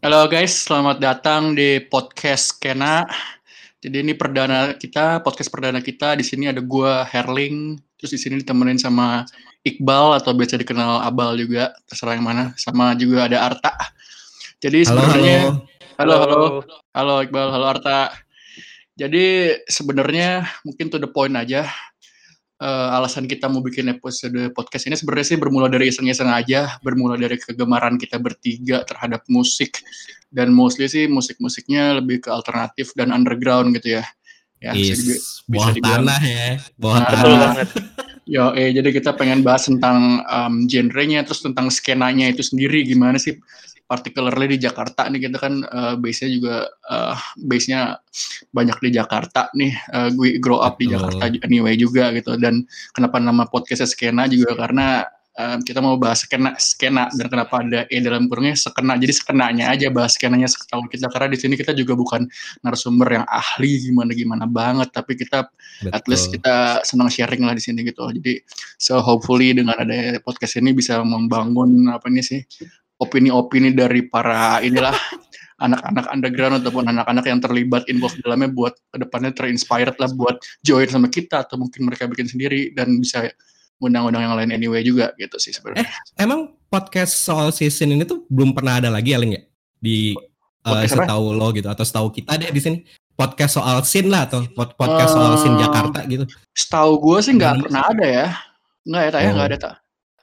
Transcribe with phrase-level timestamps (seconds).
[0.00, 3.04] Halo guys, selamat datang di podcast Kena.
[3.84, 6.16] Jadi ini perdana kita, podcast perdana kita.
[6.16, 9.28] Di sini ada gua Herling, terus di sini ditemenin sama
[9.60, 12.56] Iqbal atau biasa dikenal Abal juga, terserah yang mana.
[12.56, 13.76] Sama juga ada Arta.
[14.64, 15.40] Jadi Halo, sebenarnya
[16.00, 16.14] halo.
[16.16, 16.48] halo halo
[16.96, 18.00] halo Iqbal, halo Arta.
[18.96, 21.68] Jadi sebenarnya mungkin to the point aja.
[22.60, 27.16] Eh, alasan kita mau bikin episode podcast ini sebenarnya sih bermula dari iseng-iseng aja, bermula
[27.16, 29.80] dari kegemaran kita bertiga terhadap musik
[30.28, 34.04] dan mostly sih musik-musiknya lebih ke alternatif dan underground gitu ya.
[34.60, 36.04] Ya, Is, bisa bawah dibilang.
[36.04, 37.24] tanah ya, bawah Nah, tanah.
[37.24, 37.68] Banget.
[38.28, 43.16] Yo, eh jadi kita pengen bahas tentang um, genrenya, terus tentang skenanya itu sendiri gimana
[43.16, 43.40] sih,
[43.90, 47.98] particularly di Jakarta nih kita kan uh, base-nya juga uh, base-nya
[48.54, 50.94] banyak di Jakarta nih, uh, gue grow up di Betul.
[50.94, 52.62] Jakarta anyway juga gitu dan
[52.94, 55.02] kenapa nama podcastnya skena juga karena
[55.40, 59.64] um, kita mau bahas skena skena dan kenapa ada e dalam kurungnya sekena jadi sekenanya
[59.72, 62.26] aja bahas skenanya setahu kita karena di sini kita juga bukan
[62.62, 65.48] narasumber yang ahli gimana gimana banget tapi kita
[65.90, 66.42] at least Betul.
[66.42, 68.04] kita senang sharing lah di sini gitu.
[68.10, 68.42] Jadi
[68.76, 72.40] so hopefully dengan ada podcast ini bisa membangun apa ini sih
[73.00, 74.92] opini-opini dari para inilah
[75.60, 80.40] anak-anak underground ataupun anak-anak yang terlibat involved di dalamnya buat ke depannya terinspired lah buat
[80.64, 83.28] join sama kita atau mungkin mereka bikin sendiri dan bisa
[83.80, 85.88] undang-undang yang lain anyway juga gitu sih sebenarnya.
[86.16, 89.42] Emang podcast soal season ini tuh belum pernah ada lagi ya, Ling ya?
[89.80, 90.12] Di
[90.64, 90.88] uh, apa?
[90.88, 92.78] setahu lo gitu atau setahu kita deh di sini
[93.16, 96.24] podcast soal scene lah atau pod- podcast soal scene Eh, Jakarta gitu.
[96.56, 98.26] Setahu gue sih nggak pernah ada ya.
[98.84, 99.32] Nggak ya, tak ya Oh.
[99.36, 99.74] nggak ada tak.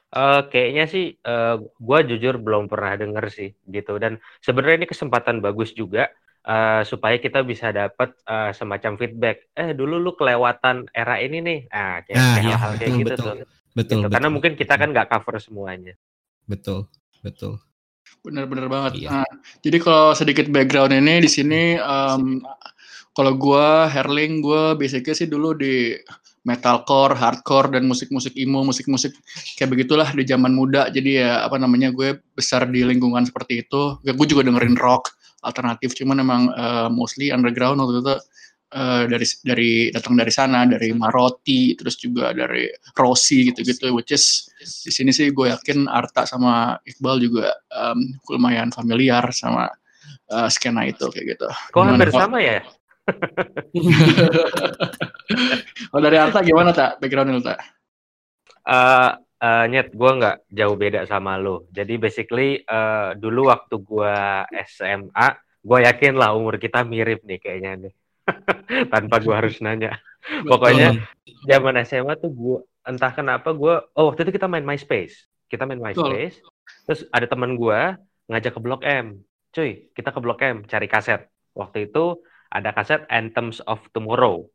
[0.08, 5.44] Eh, kayaknya sih eh, gua jujur belum pernah denger sih gitu dan sebenarnya ini kesempatan
[5.44, 6.08] bagus juga
[6.47, 9.52] eh, supaya kita bisa dapat eh, semacam feedback.
[9.52, 11.59] Eh dulu lu kelewatan era ini nih.
[11.75, 13.25] Ah kayak, Nah, kayak hal-hal kayak betul, gitu betul.
[13.28, 13.35] tuh.
[13.78, 14.08] Betul, Gitu.
[14.08, 14.13] betul.
[14.16, 15.94] Karena mungkin kita kan nggak cover semuanya.
[16.47, 16.88] betul,
[17.22, 17.59] betul.
[18.23, 18.94] Bener-bener banget.
[19.03, 19.09] Iya.
[19.23, 19.30] Nah,
[19.63, 22.39] jadi kalau sedikit background ini di sini, em,
[23.16, 25.96] kalau gua Herling, gua basicnya sih dulu di
[26.47, 29.12] metalcore, hardcore dan musik-musik emo, musik-musik
[29.59, 30.88] kayak begitulah di zaman muda.
[30.88, 34.00] Jadi ya apa namanya gue besar di lingkungan seperti itu.
[34.08, 35.12] Ya, gue juga dengerin rock
[35.44, 38.16] alternatif, cuman emang eh, mostly underground waktu itu
[38.80, 44.47] eh, dari dari datang dari sana, dari Marotti, terus juga dari Rossi gitu-gitu, which is
[44.88, 49.68] di sini sih gue yakin Arta sama Iqbal juga em, lumayan familiar sama
[50.31, 51.47] eh, skena itu kayak gitu.
[51.75, 52.64] Kok hampir sama ya?
[55.91, 57.59] Kalau dari Arta gimana tak background tak?
[58.68, 59.12] Eh
[59.44, 61.69] eh, nyet, gua nggak jauh beda sama lo.
[61.72, 65.28] Jadi basically eh, dulu waktu gua SMA,
[65.63, 67.94] gua yakin lah umur kita mirip nih kayaknya nih.
[68.94, 70.00] Tanpa gua harus nanya.
[70.44, 71.07] Pokoknya
[71.47, 75.28] zaman SMA tuh gua entah kenapa gua oh waktu itu kita main MySpace.
[75.47, 76.44] Kita main MySpace.
[76.84, 77.96] Terus ada teman gua
[78.28, 79.23] ngajak ke Blok M.
[79.56, 81.31] Cuy, kita ke Blok M cari kaset.
[81.56, 82.19] Waktu itu
[82.52, 84.47] ada kaset Anthems of Tomorrow.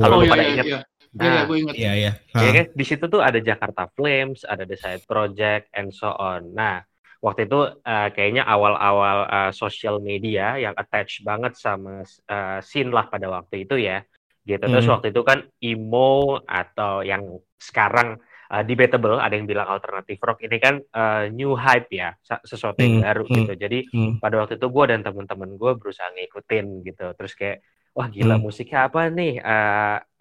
[0.00, 0.68] Kalau oh lu iya pada iya ingat.
[0.68, 0.78] iya.
[1.20, 1.72] Iya, Nah, iya.
[1.78, 2.10] Iya, iya.
[2.36, 2.66] Ya Ah, kan?
[2.76, 6.52] Di situ tuh ada Jakarta Flames, ada The Side Project, and so on.
[6.52, 6.84] Nah,
[7.24, 7.58] waktu itu
[7.88, 13.64] eh, kayaknya awal-awal eh, social media yang attach banget sama eh, scene lah pada waktu
[13.64, 14.04] itu ya.
[14.44, 14.64] Gitu.
[14.72, 14.92] Terus Hmm.
[14.92, 17.24] waktu itu kan emo atau yang
[17.58, 18.20] sekarang
[18.52, 22.14] eh, debatable, ada yang bilang alternative rock ini kan eh, new hype ya,
[22.44, 23.36] sesuatu yang Hmm, baru hmm.
[23.36, 23.52] gitu.
[23.56, 24.20] Jadi hmm.
[24.22, 27.58] pada waktu itu gue dan teman-teman gue berusaha ngikutin gitu terus kayak
[27.96, 28.40] wah gila Hmm.
[28.40, 29.30] musiknya apa nih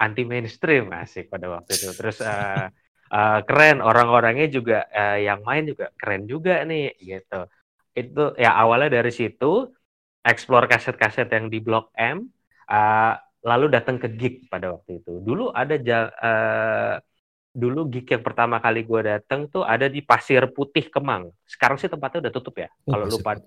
[0.03, 2.66] anti mainstream asik pada waktu itu terus eh,
[3.13, 7.36] eh, keren orang-orangnya juga eh, yang main juga keren juga nih gitu
[7.96, 9.72] itu ya awalnya dari situ
[10.25, 12.18] explore kaset-kaset yang di Blok M
[12.72, 13.13] eh,
[13.46, 16.94] lalu datang ke gig pada waktu itu dulu ada ja- eh,
[17.56, 21.32] dulu gig yang pertama kali gue datang tuh ada di Pasir Putih Kemang.
[21.48, 23.40] Sekarang sih tempatnya udah tutup ya Oh, kalau lupa.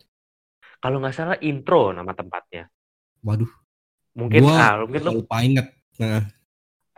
[0.80, 2.72] Kalau nggak salah intro nama tempatnya.
[3.20, 3.50] Waduh,
[4.16, 5.66] mungkin Gua ah mungkin lu lupa inget.
[5.98, 6.22] Nah,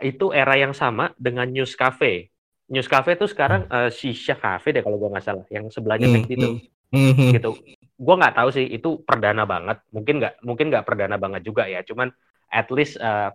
[0.04, 2.31] itu era yang sama dengan News Cafe.
[2.71, 6.28] News Cafe itu sekarang eh, Shisha Cafe deh kalau gua nggak salah yang sebelahnya hmm,
[6.28, 6.48] itu
[6.92, 7.30] hmm, hmm.
[7.41, 7.51] gitu.
[7.97, 9.80] Gua nggak tahu sih itu perdana banget.
[9.91, 11.80] Mungkin nggak mungkin nggak perdana banget juga ya.
[11.80, 12.13] Cuman
[12.53, 13.33] at least eh,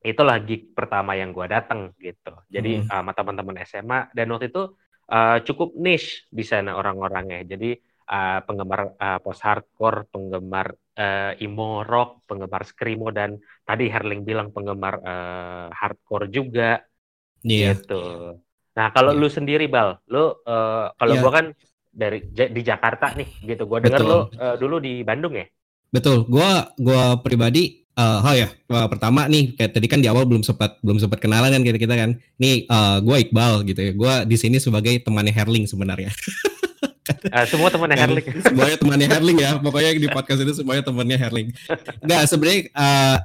[0.00, 2.88] itulah gig pertama yang gua datang gitu jadi Hmm.
[2.90, 4.60] eh, sama teman-teman SMA dan waktu itu
[5.12, 7.66] eh, cukup niche di sana orang-orangnya jadi
[8.12, 8.80] eh, penggemar
[9.24, 10.66] post hardcore penggemar
[11.00, 13.30] eh, emo rock penggemar screamo dan
[13.68, 16.80] tadi Herling bilang penggemar eh, hardcore juga
[17.44, 17.68] Iya.
[17.68, 17.94] gitu
[18.76, 19.20] nah kalau Iya.
[19.20, 20.18] lu sendiri bal lu
[20.50, 21.20] eh, kalau Iya.
[21.22, 21.46] gua kan
[22.00, 22.18] dari
[22.56, 25.46] di Jakarta nih gitu gua dengar lu eh, dulu di Bandung ya
[25.90, 30.24] Betul, gua gua pribadi eh oh ya, gua pertama nih kayak tadi kan di awal
[30.24, 32.10] belum sempat belum sempat kenalan kan kita kita kan.
[32.38, 33.92] Nih eh gua Iqbal gitu ya.
[33.92, 36.14] Gua di sini sebagai temannya Herling sebenarnya.
[37.26, 38.26] Uh, semua temannya Herling.
[38.46, 39.50] semuanya temannya Herling ya.
[39.58, 41.48] Pokoknya di podcast itu semuanya temannya Herling.
[42.06, 43.16] Enggak, sebenarnya uh,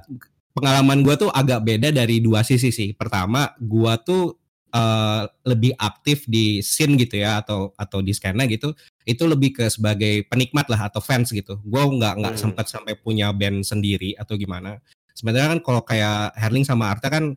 [0.57, 2.95] pengalaman gue tuh agak beda dari dua sisi sih.
[2.97, 4.39] Pertama, gue tuh
[4.75, 8.75] uh, lebih aktif di scene gitu ya atau atau di skena gitu
[9.07, 12.43] itu lebih ke sebagai penikmat lah atau fans gitu gue nggak nggak hmm.
[12.43, 14.83] sempat sampai punya band sendiri atau gimana
[15.15, 17.31] sebenarnya kan kalau kayak Herling sama Arta kan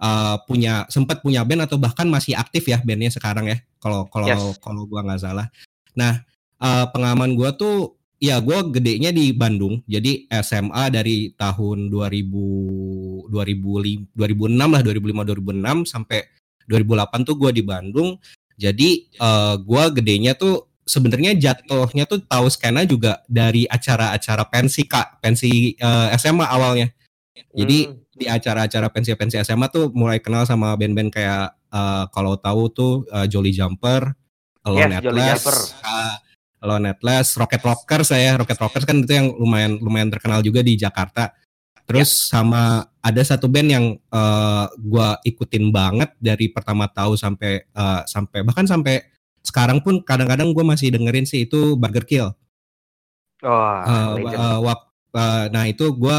[0.00, 4.26] uh, punya sempat punya band atau bahkan masih aktif ya bandnya sekarang ya kalau kalau
[4.26, 4.56] yes.
[4.64, 5.46] kalau gue nggak salah
[5.92, 6.24] nah
[6.62, 13.30] uh, pengalaman gue tuh ya gue gedenya di Bandung jadi SMA dari tahun 2000 2000
[13.30, 16.37] 2006 lah 2005 2006 sampai
[16.68, 18.20] 2008 tuh gue di Bandung
[18.58, 18.88] jadi
[19.18, 25.20] uh, eh, gue gedenya tuh sebenarnya jatuhnya tuh tahu skena juga dari acara-acara pensi kak
[25.24, 26.92] pensi uh, eh, SMA awalnya
[27.54, 28.18] jadi hmm.
[28.18, 33.26] di acara-acara pensi-pensi SMA tuh mulai kenal sama band-band kayak uh, kalau tahu tuh uh,
[33.30, 34.12] Jolly Jumper,
[34.66, 35.42] Alone yes, Atlas,
[35.84, 36.16] uh,
[36.66, 40.74] Alone Atlas, Rocket Rockers saya Rocket Rockers kan itu yang lumayan lumayan terkenal juga di
[40.74, 41.32] Jakarta.
[41.88, 42.36] Terus ya.
[42.36, 48.44] sama ada satu band yang uh, gua ikutin banget dari pertama tahu sampai uh, sampai
[48.44, 49.00] bahkan sampai
[49.48, 52.28] sekarang pun kadang-kadang gue masih dengerin sih itu Burger Kill.
[53.40, 54.80] Oh, uh, uh, wak,
[55.14, 56.18] uh, nah itu gue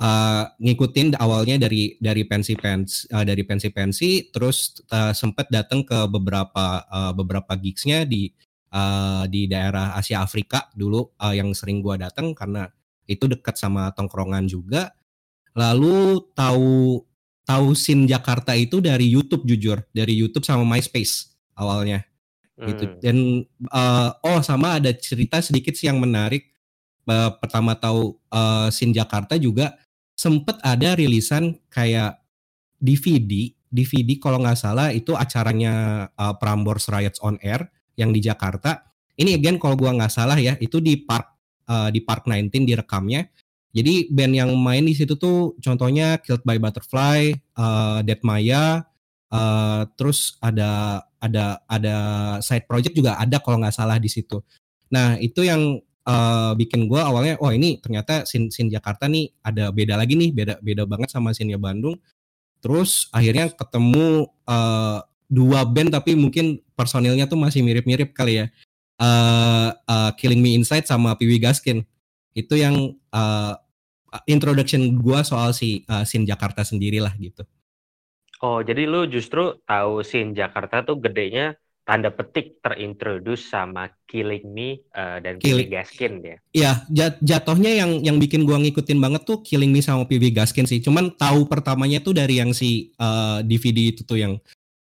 [0.00, 5.86] uh, ngikutin awalnya dari dari pensi pensi uh, dari pensi pensi, terus uh, sempet datang
[5.86, 8.32] ke beberapa uh, beberapa gigsnya di
[8.72, 12.66] uh, di daerah Asia Afrika dulu uh, yang sering gue datang karena
[13.04, 14.88] itu dekat sama tongkrongan juga
[15.54, 17.02] Lalu tahu
[17.44, 22.02] tahu scene Jakarta itu dari YouTube jujur, dari YouTube sama MySpace awalnya.
[22.58, 22.62] Gitu.
[22.62, 22.68] Hmm.
[22.68, 22.84] Gitu.
[23.02, 23.16] Dan
[23.70, 26.50] uh, oh sama ada cerita sedikit sih yang menarik.
[27.04, 29.76] Uh, pertama tahu uh, scene Jakarta juga
[30.16, 32.16] sempet ada rilisan kayak
[32.80, 37.68] DVD, DVD kalau nggak salah itu acaranya uh, Prambors Riots on Air
[38.00, 38.88] yang di Jakarta.
[39.14, 41.28] Ini again kalau gua nggak salah ya, itu di Park
[41.68, 43.28] uh, di Park 19 direkamnya
[43.74, 48.86] jadi band yang main di situ tuh contohnya Killed by Butterfly, uh, Dead Maya,
[49.34, 51.96] uh, terus ada ada ada
[52.38, 54.38] side project juga ada kalau nggak salah di situ.
[54.94, 59.74] Nah itu yang uh, bikin gue awalnya, oh ini ternyata sin sin Jakarta nih ada
[59.74, 61.98] beda lagi nih, beda beda banget sama sinnya Bandung.
[62.62, 68.46] Terus akhirnya ketemu uh, dua band tapi mungkin personilnya tuh masih mirip-mirip kali ya.
[69.02, 71.82] Uh, uh, Killing Me Inside sama Piwi Gaskin
[72.38, 73.54] itu yang uh,
[74.26, 77.42] introduction gua soal si uh, scene Jakarta sendiri lah gitu.
[78.44, 84.80] Oh, jadi lu justru tahu scene Jakarta tuh gedenya tanda petik terintroduce sama Killing Me
[84.96, 86.36] uh, dan Killing Gaskin ya.
[86.56, 90.64] Iya, jat jatuhnya yang yang bikin gua ngikutin banget tuh Killing Me sama PV Gaskin
[90.64, 90.80] sih.
[90.80, 94.40] Cuman tahu pertamanya tuh dari yang si uh, DVD itu tuh yang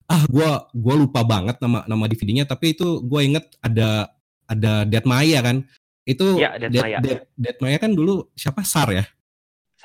[0.10, 4.10] ah gua gua lupa banget nama nama DVD-nya tapi itu gua inget ada
[4.50, 5.62] ada Dead Maya kan.
[6.08, 6.98] Itu ya, Dead, Dead Maya.
[7.04, 9.06] Dead, Dead Maya kan dulu siapa Sar ya?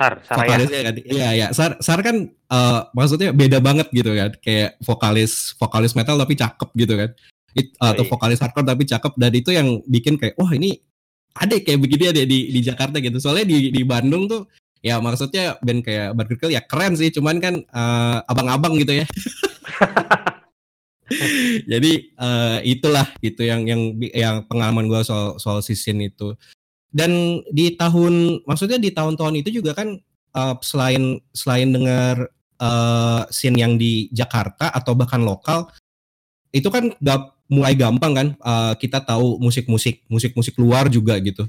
[0.02, 0.66] Sar, Saraya.
[0.66, 0.94] kan.
[0.98, 1.46] Iya, iya.
[1.54, 4.34] Sar, Sar kan uh, maksudnya beda banget gitu kan.
[4.42, 7.10] Kayak vokalis vokalis metal tapi cakep gitu kan.
[7.54, 10.80] It, uh, atau vokalis hardcore tapi cakep dan itu yang bikin kayak wah ini
[11.36, 13.22] ada kayak begini ada di di Jakarta gitu.
[13.22, 14.50] Soalnya di di Bandung tuh
[14.82, 19.06] ya maksudnya band kayak Burger Kill ya keren sih, cuman kan uh, abang-abang gitu ya.
[21.70, 26.32] Jadi uh, itulah itu yang yang yang pengalaman gue soal soal season itu
[26.92, 29.96] dan di tahun maksudnya di tahun-tahun itu juga kan
[30.36, 32.28] uh, selain selain dengar
[32.60, 35.72] uh, scene yang di Jakarta atau bahkan lokal
[36.52, 41.48] itu kan gak mulai gampang kan uh, kita tahu musik-musik musik-musik luar juga gitu.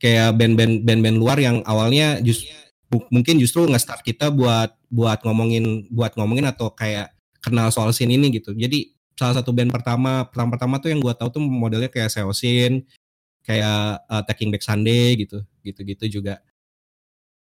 [0.00, 2.44] Kayak band-band band-band luar yang awalnya just
[3.08, 8.32] mungkin justru nge-start kita buat buat ngomongin buat ngomongin atau kayak kenal soal scene ini
[8.32, 8.52] gitu.
[8.52, 12.84] Jadi salah satu band pertama pertama pertama tuh yang gua tahu tuh modelnya kayak Seosin
[13.44, 16.40] kayak uh, Taking Back Sunday gitu gitu-gitu juga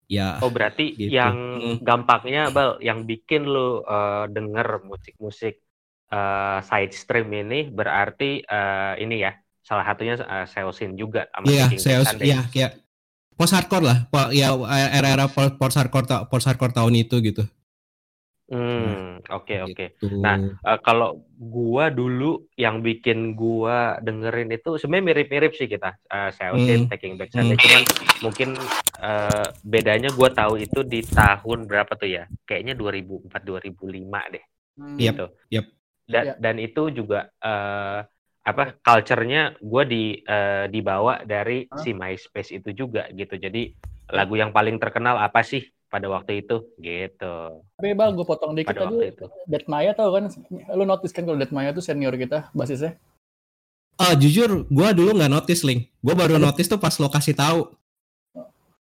[0.08, 1.12] ya oh berarti gitu.
[1.12, 1.76] yang hmm.
[1.84, 5.60] gampangnya bal yang bikin lu uh, denger musik-musik
[6.08, 12.08] uh, side stream ini berarti uh, ini ya salah satunya uh, Seosin juga iya Seos
[12.24, 12.80] iya kayak
[13.36, 13.98] post hardcore lah
[14.32, 14.56] ya
[14.96, 17.44] era-era post hardcore post hardcore tahun itu gitu
[18.48, 19.86] Hmm, oke oke.
[20.00, 20.24] Gitu.
[20.24, 26.32] Nah, uh, kalau gua dulu yang bikin gua dengerin itu sebenarnya mirip-mirip sih kita, uh,
[26.32, 26.88] Seosin, hmm.
[26.88, 27.64] Taking Back Sunday, hmm.
[27.68, 27.82] cuman
[28.24, 28.48] mungkin
[29.04, 32.24] uh, bedanya gua tahu itu di tahun berapa tuh ya?
[32.48, 34.44] Kayaknya 2004 2005 deh.
[34.80, 34.96] Hmm.
[34.96, 35.26] Gitu.
[35.52, 35.64] Yep.
[36.08, 36.36] Dan yep.
[36.40, 38.00] dan itu juga uh,
[38.48, 41.84] apa culture-nya gua di uh, dibawa dari huh?
[41.84, 43.36] si MySpace itu juga gitu.
[43.36, 43.76] Jadi
[44.08, 47.35] lagu yang paling terkenal apa sih pada waktu itu gitu.
[47.75, 49.09] Tapi bang, gue potong dikit pada tadi.
[49.45, 50.28] Dead Maya tau kan?
[50.71, 52.97] Lu notice kan kalau Dead Maya tuh senior kita basisnya?
[53.97, 57.66] uh, jujur gue dulu nggak notice link gue baru notice tuh pas lo kasih tahu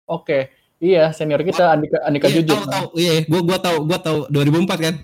[0.06, 2.58] Oke, iya senior kita Andika Andika iya, Jujur.
[2.58, 4.96] tahu tahu iya gue gue tahu gue tahu 2004 kan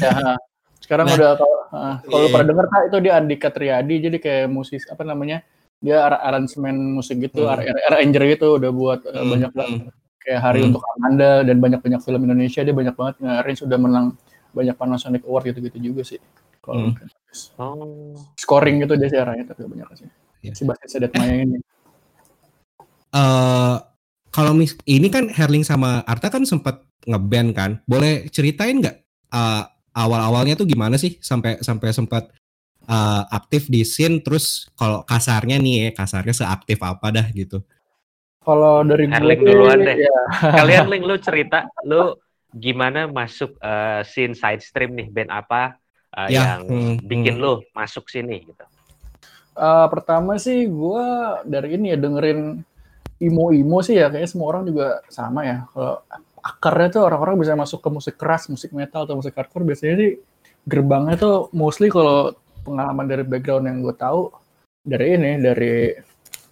[0.00, 0.38] Ya,
[0.78, 1.16] sekarang Nah.
[1.16, 2.32] udah kalau uh, kalau Iya.
[2.32, 5.42] pada denger Kak, itu dia Andika Triadi jadi kayak musisi apa namanya?
[5.76, 7.52] Dia ar- aransemen musik gitu, Hmm.
[7.52, 9.80] ar- ar- arranger gitu udah buat uh, Hmm, banyak hmm.
[10.24, 10.68] Kayak Hari Hmm.
[10.72, 14.06] untuk Amanda dan banyak-banyak film Indonesia dia banyak banget nge-arrange sudah menang
[14.50, 16.18] banyak Panasonic Award gitu-gitu juga sih.
[16.58, 16.96] Kalau Hmm.
[17.58, 18.14] Oh.
[18.38, 20.08] scoring gitu dia sih arahnya tapi banyak sih.
[20.40, 20.52] Iya.
[20.54, 21.58] Si Bastian Sedat Maya ini.
[23.14, 23.76] eh
[24.34, 27.70] kalau mis ini kan Herling sama Arta kan sempat ngeband kan.
[27.86, 28.96] Boleh ceritain nggak
[29.30, 29.62] eh,
[29.94, 32.30] awal-awalnya tuh gimana sih sampai sampai sempat
[32.84, 37.62] eh, aktif di scene terus kalau kasarnya nih ya kasarnya seaktif apa dah gitu.
[38.44, 39.96] Kalau dari gue Herling sih, duluan deh.
[40.04, 40.18] ya,
[40.60, 41.58] Kalian link lu cerita
[41.88, 42.14] lu
[42.54, 45.80] gimana masuk eh, scene side stream nih band apa
[46.12, 47.42] eh, Ya, yang hmm, bikin hmm.
[47.42, 48.64] lu masuk sini gitu.
[49.54, 51.06] Eh, pertama sih gue
[51.46, 52.58] dari ini ya dengerin
[53.22, 56.02] imo-imo sih ya kayaknya semua orang juga sama ya kalau
[56.42, 60.10] akarnya tuh orang-orang bisa masuk ke musik keras musik metal atau musik hardcore biasanya sih
[60.66, 62.34] gerbangnya tuh mostly kalau
[62.66, 64.34] pengalaman dari background yang gue tahu
[64.82, 65.94] dari ini dari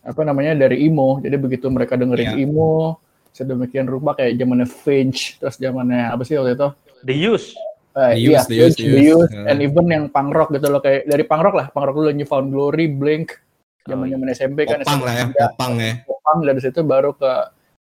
[0.03, 2.43] apa namanya dari imo jadi begitu mereka dengerin Ya.
[2.43, 2.99] imo
[3.31, 6.69] sedemikian rupa kayak zamannya Finch terus zamannya apa sih waktu itu
[7.03, 7.55] The Use.
[7.93, 9.13] Eh, The iya, Used, The Used, Finch, The The Used.
[9.13, 9.51] Used, Eh.
[9.53, 12.09] and even yang punk rock gitu loh kayak dari punk rock lah, punk rock dulu
[12.09, 13.37] New Found Glory, Blink,
[13.85, 15.93] zaman zaman SMP kan Popang lah ya, popang ya.
[16.03, 17.31] popang dari situ baru ke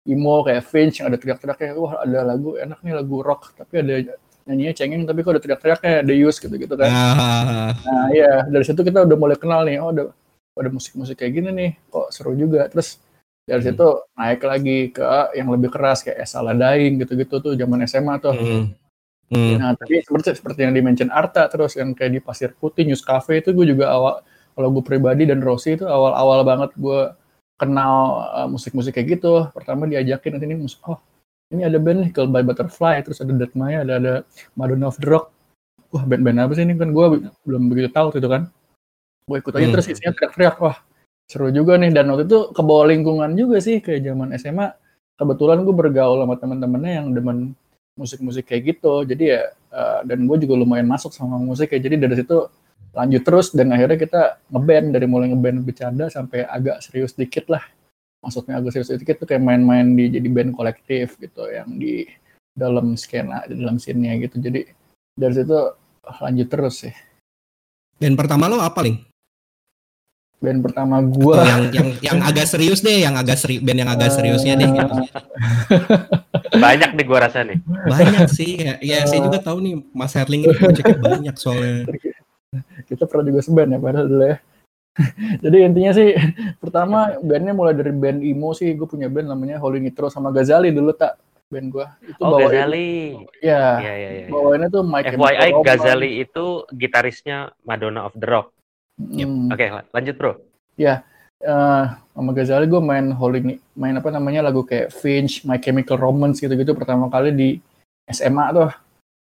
[0.07, 3.95] emo kayak Finch yang ada teriak-teriaknya, wah ada lagu enak nih lagu rock, tapi ada
[4.49, 6.91] nyanyinya cengeng tapi kok ada teriak-teriaknya The Used gitu-gitu kan.
[6.91, 10.11] Ah, Nah iya dari situ kita udah mulai kenal nih, oh ada
[10.61, 12.69] ada musik-musik kayak gini nih, kok seru juga.
[12.69, 13.01] Terus
[13.49, 13.69] dari Hmm.
[13.75, 15.03] situ naik lagi ke
[15.35, 18.35] yang lebih keras kayak Esala Dying gitu-gitu tuh zaman SMA tuh.
[18.37, 18.65] hmm,
[19.33, 19.55] hmm.
[19.59, 23.43] Nah, tapi seperti seperti yang di-mention Arta terus yang kayak di Pasir Putih, News Cafe
[23.43, 24.23] itu gue juga awal
[24.55, 27.11] kalau gue pribadi dan Rossi itu awal-awal banget gue
[27.61, 27.95] kenal
[28.33, 29.49] uh, musik-musik kayak gitu.
[29.57, 31.01] Pertama diajakin nanti ini musik, oh
[31.51, 34.15] ini ada band nih Killed by Butterfly, terus ada Dead Maya, ada ada
[34.55, 35.35] Madonna of the Rock.
[35.91, 37.07] Wah band-band apa sih ini kan gue
[37.43, 38.47] belum begitu tahu gitu kan.
[39.31, 39.75] Gue ikut aja Hmm.
[39.79, 40.83] terus isinya teriak-teriak, wah
[41.31, 41.95] seru juga nih.
[41.95, 44.75] Dan waktu itu ke bawah lingkungan juga sih kayak zaman SMA.
[45.15, 47.55] Kebetulan gue bergaul sama teman-temannya yang demen
[47.95, 49.07] musik-musik kayak gitu.
[49.07, 51.79] Jadi ya eh, dan gue juga lumayan masuk sama musik ya.
[51.79, 52.51] Jadi dari situ
[52.91, 57.63] lanjut terus dan akhirnya kita ngeband dari mulai ngeband bercanda sampai agak serius dikit lah.
[58.27, 62.11] Maksudnya agak serius dikit tuh kayak main-main di jadi band kolektif gitu yang di
[62.51, 64.43] dalam skena di dalam scene-nya gitu.
[64.43, 64.67] Jadi
[65.15, 65.59] dari situ
[66.19, 66.95] lanjut terus sih.
[68.01, 69.10] Dan pertama lo apa Ling?
[70.41, 74.09] Band pertama gue yang yang yang agak serius deh, yang agak seri band yang agak
[74.09, 74.73] seriusnya deh.
[74.73, 74.95] gitu.
[76.65, 77.61] Banyak nih gua rasa nih.
[77.63, 81.85] Banyak sih, ya, ya saya juga tahu nih Mas Herling ini projectnya banyak soalnya.
[82.85, 84.37] kita pernah juga seband ya padahal dulu ya.
[85.45, 86.09] Jadi intinya sih
[86.59, 90.75] pertama bandnya mulai dari band emo sih gue punya band namanya Holy Nitro sama Gazali
[90.75, 91.15] dulu tak
[91.47, 92.91] band gue itu Oh, bawain Ghazali.
[93.39, 94.27] ya Iya, iya, iya.
[94.27, 95.51] bawainnya tuh Chemical FYI.
[95.63, 98.51] Ghazali itu gitarisnya Madonna of the Rock.
[99.01, 99.67] Hmm, Oke,
[99.97, 100.33] lanjut, Bro.
[101.41, 105.97] eh, sama Gazali gue main Holy Ni- main apa namanya lagu kayak Finch, My Chemical
[105.97, 107.49] Romance gitu-gitu pertama kali di
[108.05, 108.69] SMA tuh.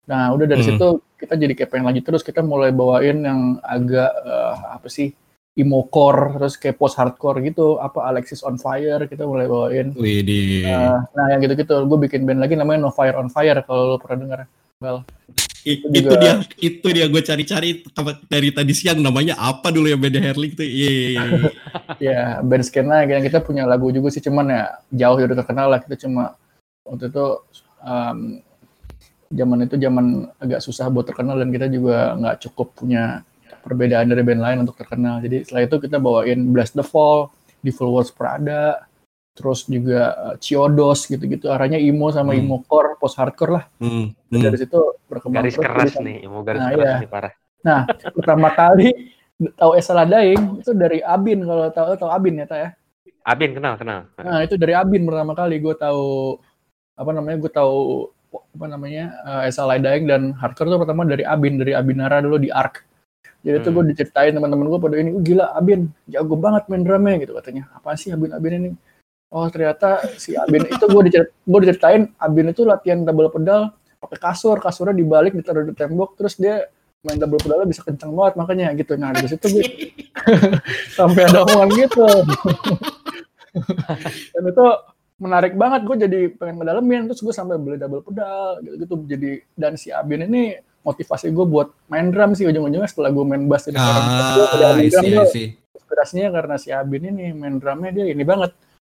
[0.04, 0.76] Nah udah dari Hmm.
[0.76, 5.16] situ kita jadi kayak pengen lanjut terus kita mulai bawain yang agak eh, apa sih
[5.56, 9.96] emo core terus kayak post hardcore gitu apa Alexis on Fire kita mulai bawain.
[10.68, 13.96] Eh, nah yang gitu-gitu gue bikin band lagi namanya No Fire on Fire kalau lo
[13.96, 14.40] pernah dengar.
[15.64, 17.80] Itu dia itu dia gue cari-cari
[18.28, 20.64] dari tadi siang namanya apa dulu yang beda Herling tuh.
[20.64, 20.90] Iya.
[20.90, 21.50] iya, iya.
[22.12, 25.80] Ya band skena yang kita punya lagu juga sih cuman ya jauh dari terkenal lah
[25.80, 26.36] kita cuma
[26.84, 27.26] waktu itu
[27.80, 28.18] em,
[29.32, 30.06] zaman itu zaman
[30.36, 33.24] agak susah buat terkenal dan kita juga nggak cukup punya
[33.64, 35.24] perbedaan dari band lain untuk terkenal.
[35.24, 37.32] Jadi setelah itu kita bawain Blast the Fall,
[37.64, 38.84] Devil Wears Prada,
[39.34, 40.00] terus juga
[40.30, 41.50] eh, Chiodos gitu-gitu.
[41.50, 42.46] Arahnya emo sama Hmm.
[42.46, 43.64] emo core, post hardcore lah.
[43.82, 44.40] Hmm, hmm.
[44.40, 44.78] dari situ
[45.10, 47.02] berkembang Garis terus keras nih, mau garis Nah, keras iya.
[47.02, 47.32] nih parah.
[48.14, 48.88] Pertama kali
[49.58, 52.70] tahu Esala Daing itu dari Abin kalau tahu tahu Abin ya, Ta, ya.
[53.24, 54.06] Abin kenal, kenal.
[54.20, 56.38] Nah itu dari Abin pertama kali gue tahu
[56.94, 58.06] apa namanya gue tahu
[58.54, 62.52] apa namanya uh, Esa Daeng dan hardcore tuh pertama dari Abin dari Abinara dulu di
[62.54, 62.84] Ark.
[63.44, 63.76] Jadi tuh Hmm.
[63.82, 67.68] gue diceritain teman-teman gue pada ini, "Uh, gila Abin jago banget main drumnya gitu katanya.
[67.76, 68.70] Apa sih Abin Abin ini?
[69.34, 74.18] Oh ternyata si Abin itu gue dicerit gue diceritain Abin itu latihan double pedal pakai
[74.22, 76.70] kasur kasurnya dibalik ditaruh di tembok terus dia
[77.02, 79.64] main double pedalnya bisa kenceng banget makanya gitu nah dari situ gue
[80.96, 82.06] sampai ada omongan gitu
[84.34, 84.66] dan itu
[85.14, 89.30] menarik banget gue jadi pengen ngedalemin terus gue sampai beli double pedal gitu gitu jadi
[89.54, 93.66] dan si Abin ini motivasi gue buat main drum sih ujung-ujungnya setelah gue main bass
[93.66, 95.26] di depan orang tua, gue udah Ah, main I drum see, I tuh.
[95.32, 95.48] see.
[95.74, 98.52] inspirasinya karena si Abin ini main drumnya dia ini banget.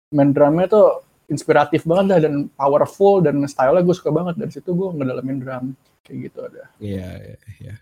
[0.09, 4.73] Main drumnya tuh inspiratif banget lah dan powerful dan style-nya gue suka banget dari situ
[4.73, 5.65] gue ngedalamin drum
[6.01, 6.65] kayak gitu ada.
[6.81, 7.75] Iya, iya, iya.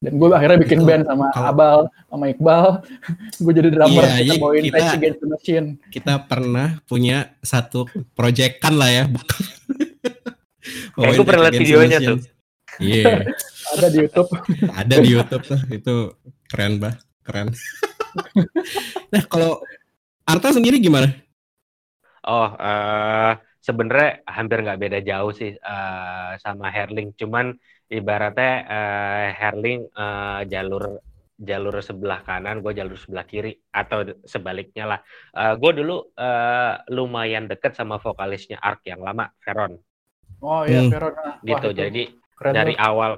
[0.00, 2.66] Dan gue akhirnya bikin Itu band sama kalau- Abal, sama Iqbal.
[3.44, 5.66] gue jadi drummer Iya, kita iya, bawain kita- Rage Against the Machine.
[5.92, 7.84] Kita pernah punya satu
[8.16, 9.04] proyekan lah ya.
[10.96, 12.18] Kayak gue pernah liat videonya tuh.
[12.80, 13.28] Iya,
[13.76, 14.28] Ada di YouTube.
[14.70, 15.60] ada di YouTube tuh.
[15.68, 15.94] Itu
[16.48, 17.52] keren bah, keren.
[19.12, 19.60] nah, kalau
[20.24, 21.12] Arta sendiri gimana?
[22.24, 23.32] Oh, eh
[23.66, 27.08] sebenarnya hampir nggak beda jauh sih eh, sama Herling.
[27.20, 27.46] Cuman
[27.96, 30.82] ibaratnya eh, Herling eh, jalur
[31.48, 34.98] jalur sebelah kanan, gue jalur sebelah kiri atau sebaliknya lah.
[35.36, 39.72] Eh gue dulu eh, lumayan deket sama vokalisnya Ark yang lama, Veron.
[40.40, 40.90] Oh iya, Hmm.
[40.92, 41.12] Veron.
[41.16, 41.68] Wah, Gitu.
[41.68, 42.02] itu Jadi
[42.38, 43.12] keren dari awal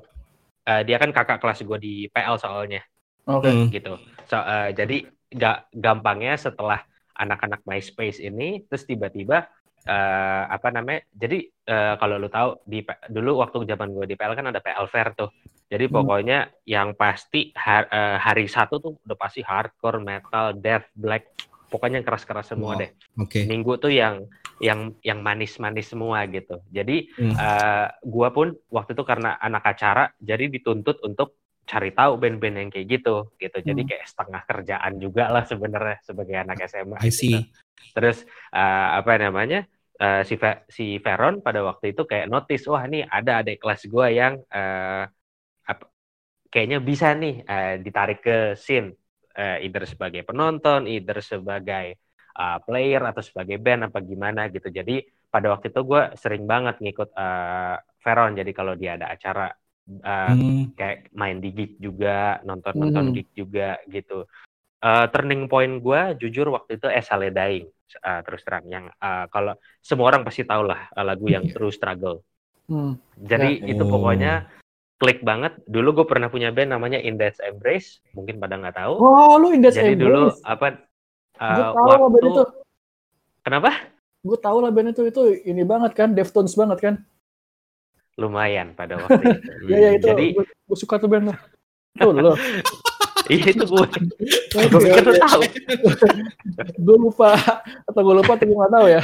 [0.66, 2.82] eh, dia kan kakak kelas gue di PL soalnya.
[3.26, 3.50] Oke.
[3.50, 3.66] Hmm.
[3.70, 3.94] gitu.
[4.30, 4.96] So, eh, jadi
[5.30, 6.80] ga- gampangnya setelah
[7.16, 9.48] anak-anak MySpace ini, terus tiba-tiba
[9.82, 11.06] eh, apa namanya?
[11.10, 14.86] Jadi eh, kalau lu tahu di dulu waktu zaman gue di PL kan ada PL
[14.86, 15.30] Fair tuh.
[15.66, 15.94] Jadi Hmm.
[15.98, 21.30] pokoknya yang pasti ha- eh, hari satu tuh udah pasti hardcore, metal, death, black,
[21.70, 22.80] pokoknya yang keras-keras semua Wow.
[22.82, 22.90] deh.
[23.18, 23.40] Oke.
[23.46, 26.58] Minggu tuh yang yang yang manis-manis semua gitu.
[26.66, 27.34] Jadi Hmm.
[27.34, 31.38] eh, gua pun waktu itu karena anak acara, jadi dituntut untuk
[31.70, 33.10] cari tahu band-band yang kayak gitu,
[33.42, 33.58] gitu.
[33.68, 33.88] Jadi Hmm.
[33.90, 37.00] kayak setengah kerjaan juga lah sebenarnya sebagai anak SMA.
[37.02, 37.18] I gitu.
[37.18, 37.50] see.
[37.94, 38.18] Terus
[38.54, 39.58] eh, apa namanya?
[40.02, 43.82] eh, si Ve- si Veron pada waktu itu kayak notice, wah nih ada adik kelas
[43.92, 45.02] gua yang eh,
[45.70, 45.84] apa,
[46.52, 48.88] kayaknya bisa nih eh, ditarik ke scene,
[49.38, 51.86] eh, either sebagai penonton, either sebagai
[52.38, 54.68] uh, player atau sebagai band apa gimana gitu.
[54.78, 54.92] Jadi
[55.32, 58.32] pada waktu itu gue sering banget ngikut uh, Veron.
[58.38, 59.48] Jadi kalau dia ada acara
[59.86, 60.74] uh, Hmm.
[60.74, 63.14] kayak main di gig juga, nonton-nonton Hmm.
[63.14, 64.26] gig juga gitu.
[64.82, 67.64] Uh, turning point gue jujur waktu itu Esale Dying
[68.04, 71.54] uh, terus terang yang uh, kalau semua orang pasti tahu lah uh, lagu yang Iya.
[71.56, 72.20] True Struggle.
[72.68, 73.00] Hmm.
[73.16, 73.88] Jadi itu Oh.
[73.88, 74.52] pokoknya
[75.00, 75.56] klik banget.
[75.64, 78.94] Dulu gue pernah punya band namanya In Embrace, mungkin pada nggak tahu.
[79.00, 80.82] Oh, lu Indes Jadi dulu apa
[81.36, 82.42] Gue uh, tahu lah band waktu itu.
[83.44, 83.70] kenapa?
[84.24, 85.02] Gue tahu lah band itu.
[85.08, 86.94] Itu ini banget kan, Deftones banget kan.
[88.16, 89.40] Lumayan pada waktu itu.
[89.68, 90.06] Iya, iya itu.
[90.08, 91.36] Jadi gue suka tuh band.
[92.00, 92.32] Tuh lo.
[93.32, 93.86] iya itu gue.
[94.56, 95.40] gue pikir lu tahu.
[96.86, 97.36] gue lupa
[97.84, 99.02] atau gue lupa gue nggak tahu ya.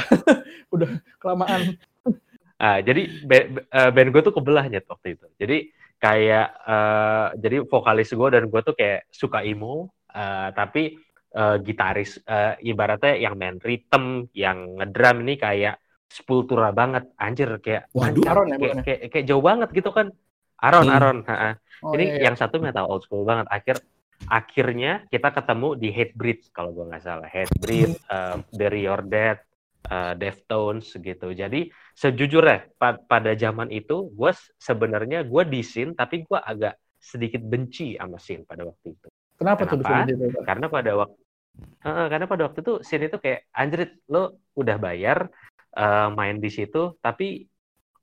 [0.73, 0.89] Udah
[1.21, 1.77] kelamaan.
[2.57, 5.27] Ah, jadi eh, band gue tuh kebelahnya waktu itu.
[5.37, 5.57] Jadi
[6.01, 10.95] kayak eh, jadi vokalis gue dan gue tuh kayak suka emo, eh, tapi
[11.33, 15.82] eh, gitaris eh, ibaratnya yang main rhythm, yang ngedrum ini kayak
[16.13, 18.21] Sepultura banget, anjir kayak Waduh.
[18.21, 18.83] anjir, Aron ya, kayak, ya?
[18.85, 20.07] kayak, kayak jauh banget gitu kan.
[20.61, 20.95] Aron, Hmm.
[20.95, 21.51] Aron, ha-ha.
[21.81, 22.21] Oh, Ini iya, iya.
[22.29, 23.49] yang satu metal old school banget.
[23.49, 23.81] Akhir
[24.29, 27.27] akhirnya kita ketemu di Hatebreed kalau gue nggak salah.
[27.27, 29.41] Hatebreed, uh, Bury Your Dead,
[29.89, 31.33] uh, Deftones gitu.
[31.33, 37.43] Jadi sejujurnya pa- pada zaman itu gue sebenarnya gue di scene tapi gue agak sedikit
[37.43, 39.07] benci sama scene pada waktu itu.
[39.35, 40.07] Kenapa, tuh Kenapa?
[40.07, 40.39] bisa gitu?
[40.45, 41.17] Karena pada waktu
[41.83, 45.27] karena pada waktu itu scene itu kayak anjrit lo udah bayar
[45.73, 47.45] uh, main di situ tapi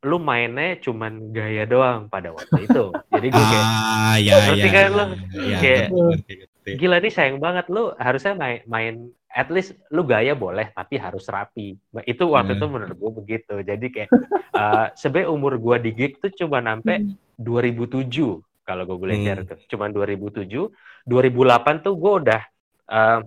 [0.01, 2.89] lu mainnya cuman gaya doang pada waktu itu.
[3.13, 4.73] Jadi gue kayak Ah, ya, Ngerti ya.
[4.73, 5.05] kan ya, lo?
[5.45, 6.71] ya, Kayak- ngerti, ngerti.
[6.75, 8.95] gila nih sayang banget lu harusnya main main
[9.29, 12.59] at least lu gaya boleh tapi harus rapi Nah, itu waktu Hmm.
[12.59, 14.11] itu menurut gue begitu jadi kayak
[14.53, 17.05] uh, sebenarnya umur gua di gig tuh cuma sampai
[17.37, 19.25] 2007 kalau gue boleh Hmm.
[19.27, 20.73] share tuh cuma 2007
[21.05, 22.43] 2008 tuh gue udah
[22.89, 23.21] uh,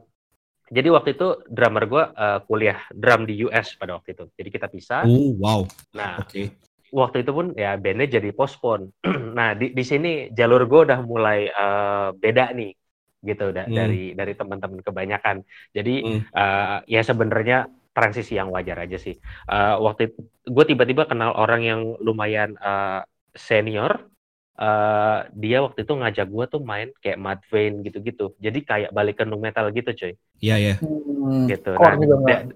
[0.72, 4.68] jadi waktu itu drummer gue uh, kuliah drum di US pada waktu itu jadi kita
[4.72, 5.68] pisah Oh, wow.
[5.96, 6.52] nah Oke.
[6.94, 8.84] waktu itu pun ya bandnya jadi postpone.
[9.38, 12.72] nah di di sini jalur gue udah mulai eh, beda nih
[13.30, 13.76] gitu da- Hmm.
[13.78, 15.38] dari dari teman-teman kebanyakan.
[15.76, 16.20] Jadi Hmm.
[16.38, 17.58] eh, ya sebenarnya
[17.96, 19.16] transisi yang wajar aja sih.
[19.52, 20.20] Eh, waktu itu
[20.56, 23.02] gue tiba-tiba kenal orang yang lumayan eh,
[23.38, 23.92] senior.
[24.54, 28.24] Eh, dia waktu itu ngajak gue tuh main kayak Mudvayne gitu-gitu.
[28.46, 30.14] Jadi kayak balik ke nu metal gitu cuy.
[30.44, 30.76] Iya, ya.
[30.84, 31.48] Hmm.
[31.48, 31.72] Gitu.
[31.72, 32.52] Nah, juga da-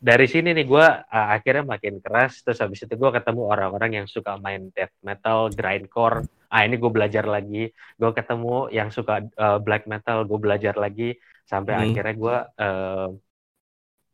[0.00, 4.40] dari sini nih gue akhirnya makin keras terus habis itu gue ketemu orang-orang yang suka
[4.40, 9.84] main death metal grindcore ah ini gue belajar lagi gue ketemu yang suka uh, black
[9.84, 11.84] metal gue belajar lagi sampai Hmm.
[11.84, 13.08] akhirnya gue uh,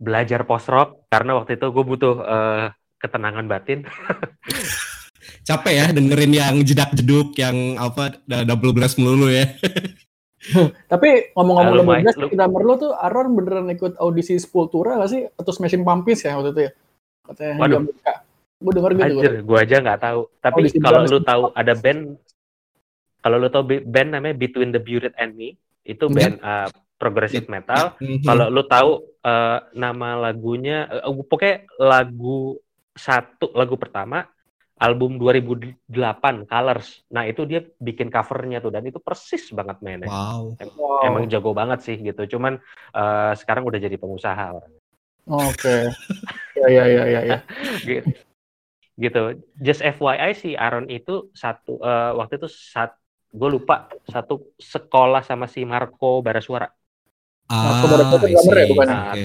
[0.03, 2.67] belajar post rock karena waktu itu gue butuh uh,
[2.99, 3.87] ketenangan batin
[5.47, 9.47] Capek ya dengerin yang jedak-jeduk, yang apa, double blast melulu ya.
[10.93, 15.23] Tapi ngomong-ngomong Ah, lu- drummer lo tuh Aaron beneran ikut audisi Sepultura gak sih?
[15.35, 16.71] Atau Smashing Pumpkins ya waktu itu ya?
[17.27, 17.79] Katanya Waduh.
[17.83, 18.15] Amerika.
[18.57, 19.05] Gue denger gitu.
[19.21, 22.01] Anjir, gue aja nggak tahu tapi Audisi kalau lu tahu ada band
[23.21, 26.17] kalau lu tahu band namanya Between the Buried and Me itu Enggak.
[26.17, 27.93] band uh, progressive metal.
[28.01, 28.25] Mhm.
[28.25, 32.57] Kalau lu tahu eh, nama lagunya, eh, pokoknya lagu
[32.97, 34.25] satu lagu pertama
[34.77, 35.89] album 2008
[36.45, 37.01] Colors.
[37.09, 40.09] Nah itu dia bikin covernya tuh dan itu persis banget mainnya.
[40.09, 40.53] Wow.
[40.77, 41.01] Wow.
[41.05, 42.37] Emang jago banget sih gitu.
[42.37, 42.61] Cuman
[42.93, 44.73] eh, sekarang udah jadi pengusaha orang.
[45.27, 45.77] Oke.
[46.57, 47.39] Ya ya ya ya ya.
[47.85, 48.09] gitu.
[48.97, 49.23] gitu.
[49.61, 52.97] Just FYI si Aaron itu satu eh, waktu itu saat
[53.29, 56.73] gue lupa satu sekolah sama si Marco Barasuara.
[57.53, 58.89] Ah, Marco Barasuara drummer ya, bukan?
[58.89, 59.25] Oke.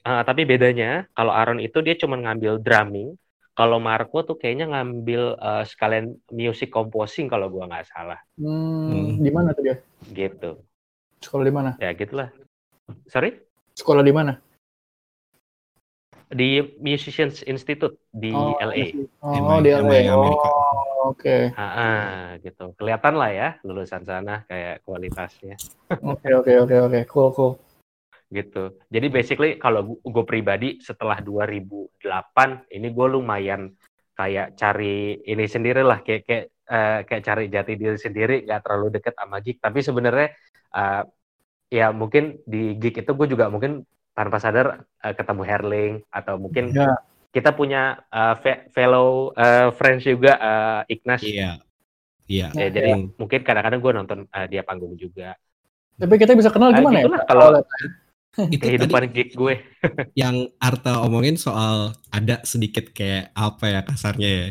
[0.00, 3.12] Ah, tapi bedanya kalau Aaron itu dia cuma ngambil drumming,
[3.60, 9.20] kalau Marco tuh kayaknya ngambil eh, sekalian music composing kalau gua nggak salah Hmm, Hmm.
[9.20, 9.76] di mana tuh dia?
[10.16, 10.64] gitu.
[11.20, 11.70] Sekolah di mana?
[11.76, 12.32] Ya gitulah.
[13.04, 13.36] Sorry?
[13.76, 14.40] Sekolah di mana?
[16.32, 18.86] Di Musicians Institute di Oh, LA.
[19.20, 20.08] Oh, di LA.
[20.08, 20.48] Amerika.
[20.48, 21.52] Oh, oke.
[21.52, 22.72] Ah, ah, gitu.
[22.80, 25.60] Kelihatan lah ya lulusan sana kayak kualitasnya.
[26.00, 27.00] Oke, oke, oke, oke.
[27.12, 27.52] Cool, cool.
[28.30, 28.78] Gitu.
[28.86, 33.74] Jadi basically kalau gue pribadi setelah 2008 ini gue lumayan
[34.14, 38.86] kayak cari ini sendiri lah kayak kayak eh, kayak cari jati diri sendiri nggak terlalu
[39.00, 40.28] deket sama gig tapi sebenarnya
[40.76, 41.02] eh,
[41.70, 43.82] ya mungkin di gig itu gue juga mungkin
[44.14, 46.94] tanpa sadar eh, ketemu Herling atau mungkin Ya.
[47.30, 48.02] kita punya
[48.42, 51.50] fe- fellow eh, friends juga eh, Ignas Iya.
[52.30, 52.46] Iya.
[52.54, 55.34] Ya, jadi mungkin kadang-kadang gue nonton eh, dia panggung juga
[55.98, 57.26] Tapi kita bisa kenal Ah, gimana gitulah ya?
[57.28, 57.48] kalau
[58.54, 59.54] Itu tadi kehidupan gig gue
[60.20, 64.48] yang Arta omongin soal ada sedikit kayak apa ya kasarnya ya.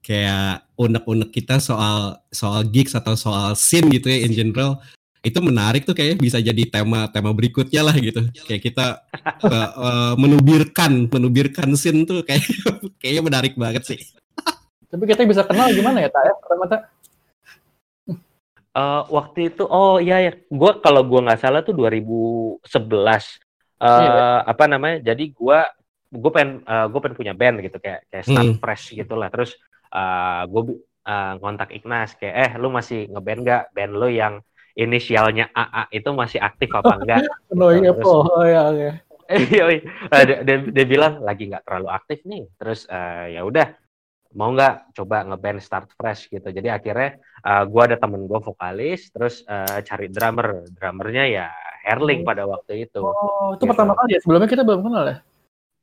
[0.00, 4.80] Kayak unek-unek kita soal soal gigs atau soal scene gitu ya in general.
[5.20, 8.24] Itu menarik tuh kayaknya bisa jadi tema tema berikutnya lah gitu.
[8.48, 8.86] Kayak kita
[9.52, 12.48] eh, eh, menubirkan menubirkan scene tuh kayak
[12.96, 14.00] kayaknya menarik banget sih.
[14.90, 16.22] Tapi kita bisa kenal gimana ya, Tak?
[16.26, 16.80] Ya, pertama, Tak?
[18.70, 23.42] Eh, waktu itu oh iya ya gue kalau gue nggak salah tuh 2011
[23.80, 24.46] eh Iya.
[24.46, 25.58] apa namanya jadi gue
[26.14, 28.58] gue pengen gue pengen punya band gitu kayak kayak start Hmm.
[28.62, 29.58] fresh gitulah terus
[30.46, 30.62] gue
[31.42, 34.38] ngontak Ignas kayak eh lu masih ngeband nggak band lu yang
[34.78, 37.20] inisialnya AA itu masih aktif apa enggak
[37.58, 38.22] Oh iya, Terus- po.
[38.22, 38.62] Oh iya.
[39.30, 39.82] Iya, iya.
[40.10, 42.50] Eh, dia, dia, dia bilang lagi nggak terlalu aktif nih.
[42.58, 43.66] Terus eh, ya udah
[44.30, 46.46] mau nggak coba ngeband start fresh gitu.
[46.46, 50.66] Jadi akhirnya eh, gua ada temen gua vokalis, terus eh, cari drummer.
[50.70, 51.46] Drummernya ya
[51.80, 53.00] Herling pada waktu itu.
[53.02, 53.70] Oh, itu Gitu.
[53.72, 54.20] pertama kali ya?
[54.22, 55.16] Sebelumnya kita belum kenal ya?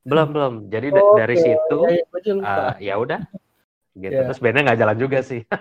[0.08, 0.54] Belum belum.
[0.72, 2.54] Jadi Oke, dari situ ya, ya, gua aja lupa.
[2.56, 3.22] eh, ya udah.
[3.98, 4.14] Gitu.
[4.14, 4.24] Iya.
[4.30, 5.42] Terus bandnya nggak jalan juga sih.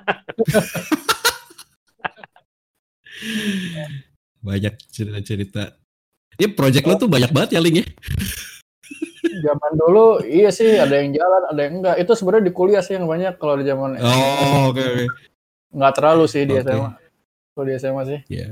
[4.42, 5.74] Banyak cerita-cerita.
[6.36, 7.86] Ini project lo tuh banyak banget ya Ling ya.
[9.26, 11.96] Zaman dulu iya sih ada yang jalan, ada yang enggak.
[11.98, 15.06] Itu sebenarnya di kuliah sih yang banyak kalau di zaman Oh, oke oke.
[15.70, 16.64] nggak terlalu sih di Oke.
[16.64, 16.90] SMA.
[17.52, 18.18] Kalau di SMA sih.
[18.28, 18.46] Iya.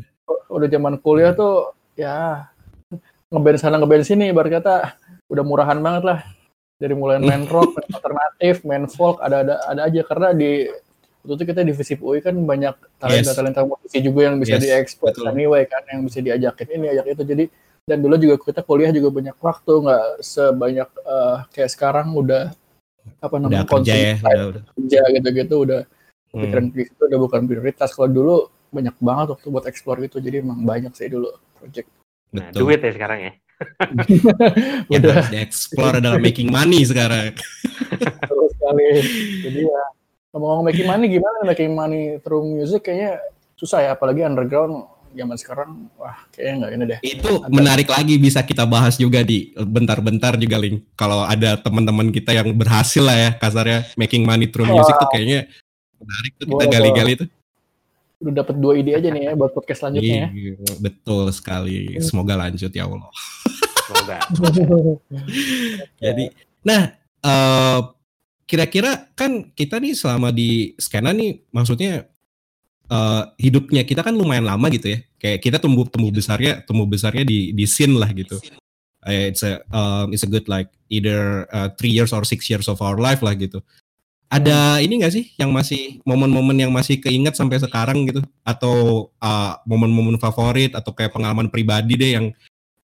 [0.51, 2.47] Udah zaman kuliah tuh ya
[3.31, 4.75] ngeband sana ngeband sini ibarat kata
[5.27, 6.19] udah murahan banget lah.
[6.75, 10.69] Dari mulai main rock, main alternatif, main folk ada ada ada aja karena di
[11.25, 14.93] waktu itu kita di Visip UI kan banyak talenta talenta musisi juga yang bisa Yes,
[14.93, 17.45] diekspor anyway kan yang bisa diajakin ini ajak itu jadi
[17.85, 22.53] dan dulu juga kita kuliah juga banyak waktu nggak sebanyak eh, kayak sekarang udah
[23.21, 24.15] apa Udah namanya kerja ya.
[24.21, 24.63] Udah, udah.
[24.77, 25.83] kerja gitu-gitu udah
[26.35, 26.51] Hmm.
[26.51, 28.35] pikiran itu udah bukan prioritas kalau dulu
[28.75, 31.87] banyak banget waktu buat explore gitu jadi emang banyak sih dulu project
[32.35, 32.67] Nah, Betul.
[32.67, 33.33] duit ya sekarang ya.
[34.91, 37.39] Yang udah harus di-explore adalah making money sekarang.
[38.27, 38.87] terus sekali
[39.47, 39.83] jadi ya
[40.35, 43.23] ngomong-ngomong making money gimana making money through music kayaknya
[43.55, 44.83] susah ya apalagi underground
[45.15, 49.55] zaman sekarang wah kayaknya nggak ini deh Itu menarik lagi bisa kita bahas juga di
[49.55, 50.83] bentar-bentar juga Ling.
[50.99, 55.47] Kalau ada teman-teman kita yang berhasil lah ya kasarnya making money through music tuh kayaknya
[55.97, 57.29] menarik tuh kita gali-gali tuh.
[58.25, 62.01] udah dapat dua ide aja nih ya buat podcast selanjutnya ya Iya, betul sekali.
[62.01, 63.13] Semoga lanjut ya Allah.
[63.85, 64.19] Semoga.
[66.05, 66.25] Jadi,
[66.65, 67.81] nah eh,
[68.49, 72.09] kira-kira kan kita nih selama di skena nih, maksudnya
[72.91, 74.99] eh, hidupnya kita kan lumayan lama gitu ya.
[75.21, 78.41] Kayak kita tumbuh tumbuh besarnya tumbuh besarnya di di scene lah gitu.
[79.05, 82.69] Eh, It's a um, it's a good like either uh, three years or six years
[82.69, 83.61] of our life lah gitu.
[84.33, 88.25] Ada ini nggak sih yang masih momen-momen yang masih keinget sampai sekarang gitu?
[88.43, 92.27] Atau uh, momen-momen favorit atau kayak pengalaman pribadi deh yang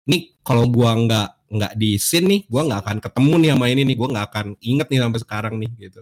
[0.09, 3.81] nih kalau gua nggak nggak di scene nih, gua nggak akan ketemu nih sama ini
[3.87, 6.01] nih, gua nggak akan inget nih sampai sekarang nih gitu.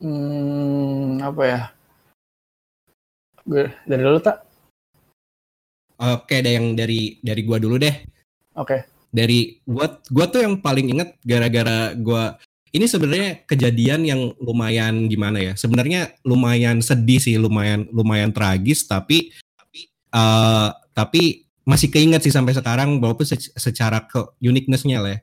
[0.00, 1.60] hmm, apa ya
[3.46, 4.46] gue dari dulu tak
[5.96, 8.04] Oke, ada yang dari dari gua dulu deh.
[8.52, 12.36] oke Dari gua gua tuh yang paling inget gara-gara gua
[12.76, 15.52] ini sebenarnya kejadian yang lumayan gimana ya?
[15.56, 21.22] Sebenarnya lumayan sedih sih, lumayan lumayan tragis tapi tapi eh, tapi
[21.64, 23.24] masih keinget sih sampai sekarang walaupun
[23.56, 25.20] secara ke uniquenessnya lah ya.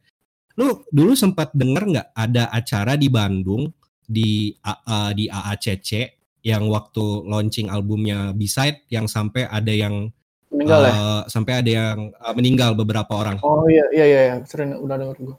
[0.57, 3.69] Lu dulu sempat denger nggak ada acara di Bandung
[4.03, 10.11] di uh, di AACC yang waktu launching albumnya B-side yang sampai ada yang
[10.51, 10.95] meninggal uh, ya?
[11.31, 13.39] Sampai ada yang uh, meninggal beberapa orang.
[13.41, 14.35] Oh iya iya iya, iya.
[14.43, 15.37] sering udah denger gue.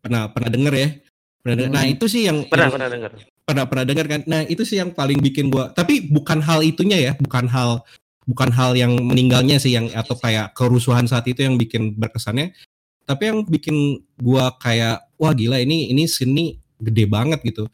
[0.00, 0.88] Pernah pernah denger ya?
[1.44, 1.70] Pernah denger.
[1.70, 1.88] Nah, hmm.
[1.88, 3.10] Nah, itu sih yang pernah yang, pernah denger.
[3.44, 4.20] Pernah pernah denger kan.
[4.24, 5.68] Nah, itu sih yang paling bikin gua.
[5.76, 7.84] Tapi bukan hal itunya ya, bukan hal
[8.24, 12.56] bukan hal yang meninggalnya sih yang atau kayak kerusuhan saat itu yang bikin berkesannya.
[13.04, 17.68] Tapi yang bikin gua kayak wah gila ini ini seni gede banget gitu.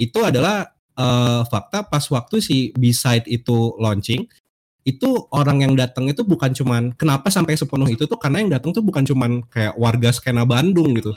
[0.00, 4.28] Itu adalah uh, fakta pas waktu si B-side itu launching
[4.84, 8.72] itu orang yang datang itu bukan cuman kenapa sampai sepenuh itu tuh karena yang datang
[8.72, 11.12] tuh bukan cuman kayak warga skena Bandung gitu.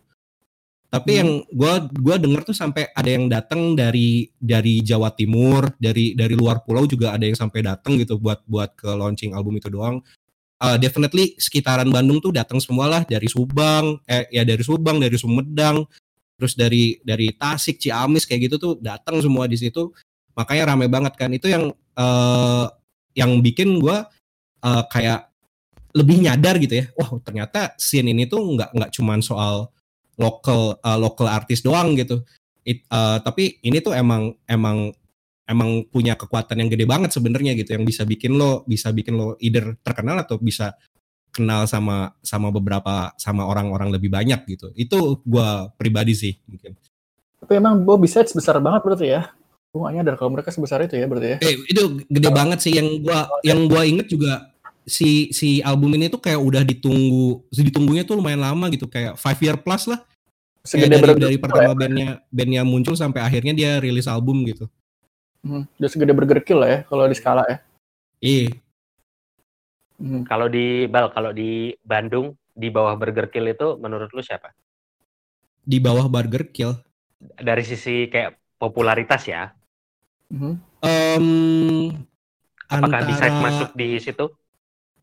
[0.93, 1.19] Tapi hmm.
[1.19, 1.73] yang gue
[2.05, 6.85] gua denger tuh sampai ada yang datang dari dari Jawa Timur, dari dari luar pulau
[6.85, 10.05] juga ada yang sampai datang gitu buat buat ke launching album itu doang.
[10.61, 15.83] Uh, definitely sekitaran Bandung tuh datang semualah dari Subang, eh ya dari Subang, dari Sumedang,
[16.43, 19.95] terus dari dari Tasik, Ciamis kayak gitu tuh datang semua di situ.
[20.35, 21.31] Makanya rame banget kan.
[21.31, 22.67] Itu yang uh,
[23.15, 23.97] yang bikin gue
[24.63, 25.31] uh, kayak
[25.93, 29.69] lebih nyadar gitu ya wah ternyata scene ini tuh nggak nggak cuman soal
[30.17, 32.25] lokal uh, local artis doang gitu
[32.63, 34.89] It, uh, tapi ini tuh emang emang
[35.43, 39.35] emang punya kekuatan yang gede banget sebenarnya gitu yang bisa bikin lo bisa bikin lo
[39.43, 40.73] either terkenal atau bisa
[41.33, 46.77] kenal sama sama beberapa sama orang-orang lebih banyak gitu itu gue pribadi sih mungkin
[47.41, 49.33] tapi emang gue bisa besar banget berarti ya
[49.73, 51.37] Gue gak nyadar kalau mereka sebesar itu ya berarti ya.
[51.41, 52.33] Eh, itu gede oh.
[52.37, 54.53] banget sih yang gua oh, yang gua inget juga
[54.85, 59.41] si si album ini tuh kayak udah ditunggu ditunggunya tuh lumayan lama gitu kayak five
[59.41, 60.05] year plus lah.
[60.61, 61.75] Segede dari, dari pertama ya.
[61.75, 64.69] bandnya bandnya muncul sampai akhirnya dia rilis album gitu.
[65.41, 67.57] Hmm, udah segede Burger Kill lah ya kalau di skala ya.
[68.21, 68.47] Iya.
[70.03, 70.27] Hmm.
[70.27, 74.51] Kalau di Bal, kalau di Bandung di bawah Burger Kill itu menurut lu siapa?
[75.63, 76.75] Di bawah Burger Kill.
[77.39, 79.55] Dari sisi kayak popularitas ya.
[80.27, 81.95] Um,
[82.67, 83.07] Apakah antara...
[83.07, 84.25] B-side masuk di situ?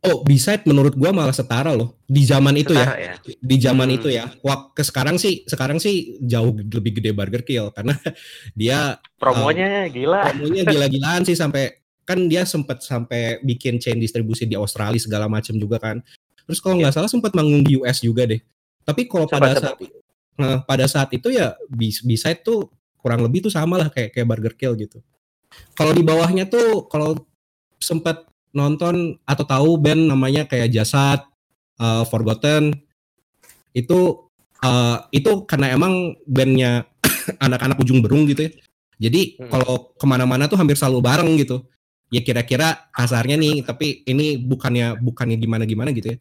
[0.01, 1.97] Oh, B-side menurut gua malah setara loh.
[2.05, 2.89] Di zaman itu ya.
[2.97, 3.15] ya.
[3.25, 3.97] Di zaman hmm.
[4.01, 4.29] itu ya.
[4.45, 7.97] Wah, ke sekarang sih sekarang sih jauh lebih gede Burger Kill karena
[8.59, 10.21] dia promonya um, gila.
[10.29, 11.80] Promonya gila-gilaan sih sampai
[12.11, 16.03] kan dia sempat sampai bikin chain distribusi di Australia segala macam juga kan.
[16.51, 16.99] Terus kalau nggak yeah.
[16.99, 18.43] salah sempat manggung di US juga deh.
[18.83, 19.79] Tapi kalau pada saat
[20.35, 22.67] nah, pada saat itu ya B-side tuh
[22.99, 24.99] kurang lebih tuh sama lah kayak kayak Burger Kill gitu.
[25.79, 27.15] Kalau di bawahnya tuh kalau
[27.79, 31.23] sempat nonton atau tahu band namanya kayak Jasad,
[31.79, 32.75] uh, Forgotten
[33.71, 34.27] itu
[34.67, 36.91] uh, itu karena emang bandnya
[37.47, 38.53] anak-anak ujung berung gitu ya.
[39.01, 39.49] Jadi hmm.
[39.49, 41.65] kalau ke mana-mana tuh hampir selalu bareng gitu.
[42.11, 46.19] Ya kira-kira kasarnya nih, tapi ini bukannya bukannya gimana-gimana gitu ya.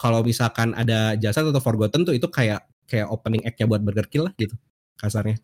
[0.00, 4.24] Kalau misalkan ada Jasad atau Forgotten tuh itu kayak kayak opening act-nya buat Burger Kill
[4.24, 4.56] lah gitu
[4.96, 5.36] kasarnya.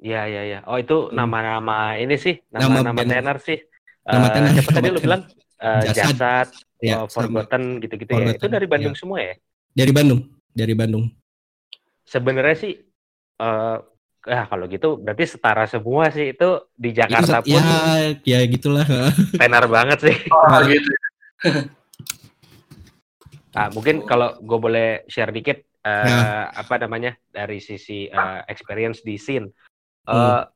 [0.00, 0.58] Iya iya iya.
[0.64, 1.12] Oh itu hmm.
[1.12, 3.60] nama-nama ini sih, nama-nama tenar sih.
[4.04, 4.50] Nama uh, tenar.
[4.56, 5.22] Siapa tadi lu bilang?
[5.56, 6.48] Uh, jasad, jasad
[6.84, 8.36] ya, uh, Forgotten gitu-gitu ya.
[8.36, 9.00] Itu dari Bandung ya.
[9.00, 9.34] semua ya?
[9.72, 10.20] Dari Bandung,
[10.52, 11.04] dari Bandung.
[12.04, 12.72] Sebenarnya sih
[13.40, 13.80] uh,
[14.26, 17.62] ya kalau gitu berarti setara semua sih itu di Jakarta itu, pun.
[17.62, 17.78] Ya,
[18.26, 18.86] ya gitulah.
[19.38, 20.16] Tenar banget sih.
[20.34, 20.90] Oh, gitu.
[23.54, 26.18] nah, mungkin kalau gue boleh share dikit uh, ya.
[26.50, 29.52] apa namanya dari sisi uh, experience di scene
[30.06, 30.46] Uh,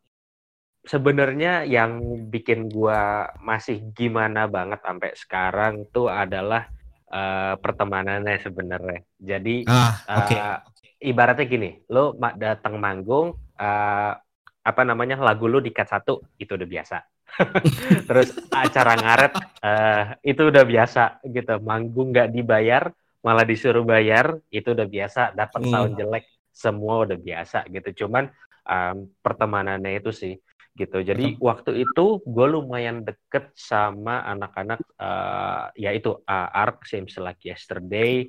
[0.81, 2.01] Sebenarnya yang
[2.33, 6.73] bikin gua masih gimana banget sampai sekarang tuh adalah
[7.13, 9.05] uh, pertemanannya sebenarnya.
[9.21, 9.93] Jadi ah,
[10.25, 10.41] okay.
[10.41, 10.65] uh,
[11.05, 14.13] ibaratnya gini, lo datang manggung, uh,
[14.61, 16.99] apa namanya lagu lo dikat satu itu udah biasa.
[18.09, 21.61] Terus acara ngaret uh, itu udah biasa gitu.
[21.61, 22.91] Manggung nggak dibayar,
[23.23, 25.37] malah disuruh bayar itu udah biasa.
[25.37, 25.71] Dapat hmm.
[25.71, 28.05] sound jelek semua udah biasa gitu.
[28.05, 28.29] Cuman
[28.67, 30.35] um, pertemanannya itu sih
[30.77, 31.03] gitu.
[31.05, 31.45] Jadi Betul.
[31.45, 38.25] waktu itu gue lumayan deket sama anak-anak uh, ya itu uh, Ark Seems Like Yesterday,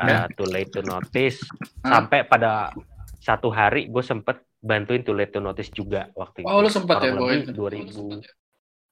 [0.00, 1.40] uh, Too Late to Notice,
[1.80, 2.74] sampai pada
[3.24, 6.48] satu hari gue sempet bantuin Too Late to Notice juga waktu itu.
[6.48, 7.12] Oh lu sempet ya?
[7.52, 8.24] Dua ribu.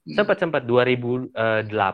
[0.03, 0.19] Hmm.
[0.19, 1.31] sempat sempat 2008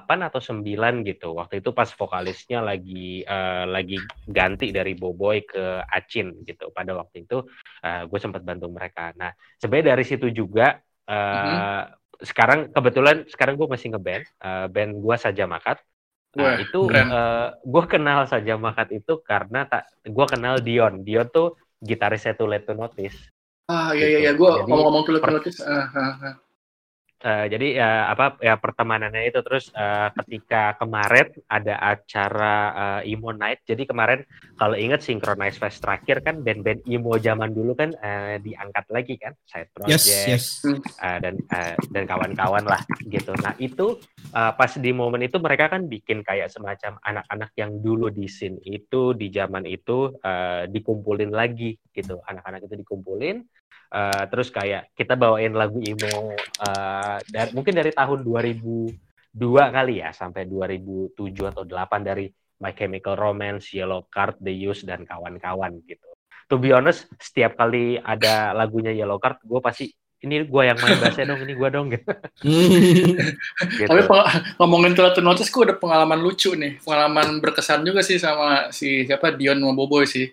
[0.09, 0.65] atau 9
[1.05, 1.37] gitu.
[1.37, 6.73] Waktu itu pas vokalisnya lagi uh, lagi ganti dari Boboy ke Acin gitu.
[6.73, 7.45] Pada waktu itu
[7.85, 9.13] uh, gue sempat bantu mereka.
[9.13, 9.29] Nah
[9.61, 12.25] sebenarnya dari situ juga uh, hmm.
[12.25, 15.77] sekarang kebetulan sekarang gue masih ngeband uh, band gue saja makat.
[16.33, 21.05] Nah, Wah, itu uh, gue kenal saja makat itu karena tak gue kenal Dion.
[21.05, 23.37] Dion tuh gitarisnya tuh Let to Notice
[23.69, 24.33] ah iya iya, iya.
[24.33, 26.37] gue ngomong-ngomong to Notice uh, uh, uh
[27.19, 33.35] Uh, jadi ya apa ya pertemanannya itu terus uh, ketika kemarin ada acara uh, emo
[33.35, 34.23] night jadi kemarin
[34.55, 39.35] kalau ingat synchronize fest terakhir kan band-band emo zaman dulu kan uh, diangkat lagi kan
[39.51, 40.63] side project yes, yes.
[41.03, 43.35] Uh, dan uh, dan kawan-kawan lah gitu.
[43.43, 43.99] Nah itu
[44.31, 48.63] uh, pas di momen itu mereka kan bikin kayak semacam anak-anak yang dulu di scene
[48.63, 53.43] itu di zaman itu uh, dikumpulin lagi gitu anak-anak itu dikumpulin
[53.91, 56.33] uh, terus kayak kita bawain lagu emo
[56.63, 58.95] uh, dari, mungkin dari tahun 2002
[59.75, 61.19] kali ya sampai 2007
[61.51, 66.07] atau 8 dari My Chemical Romance, Yellow Card, The Used dan kawan-kawan gitu.
[66.51, 69.87] To be honest, setiap kali ada lagunya Yellow Card, gue pasti
[70.19, 72.11] ini gue yang main bassnya dong, ini gue dong gitu.
[73.79, 73.87] gitu.
[73.87, 74.03] Tapi
[74.59, 79.31] ngomongin tuh notice, gue ada pengalaman lucu nih, pengalaman berkesan juga sih sama si siapa
[79.39, 80.27] Dion sama Boboy sih.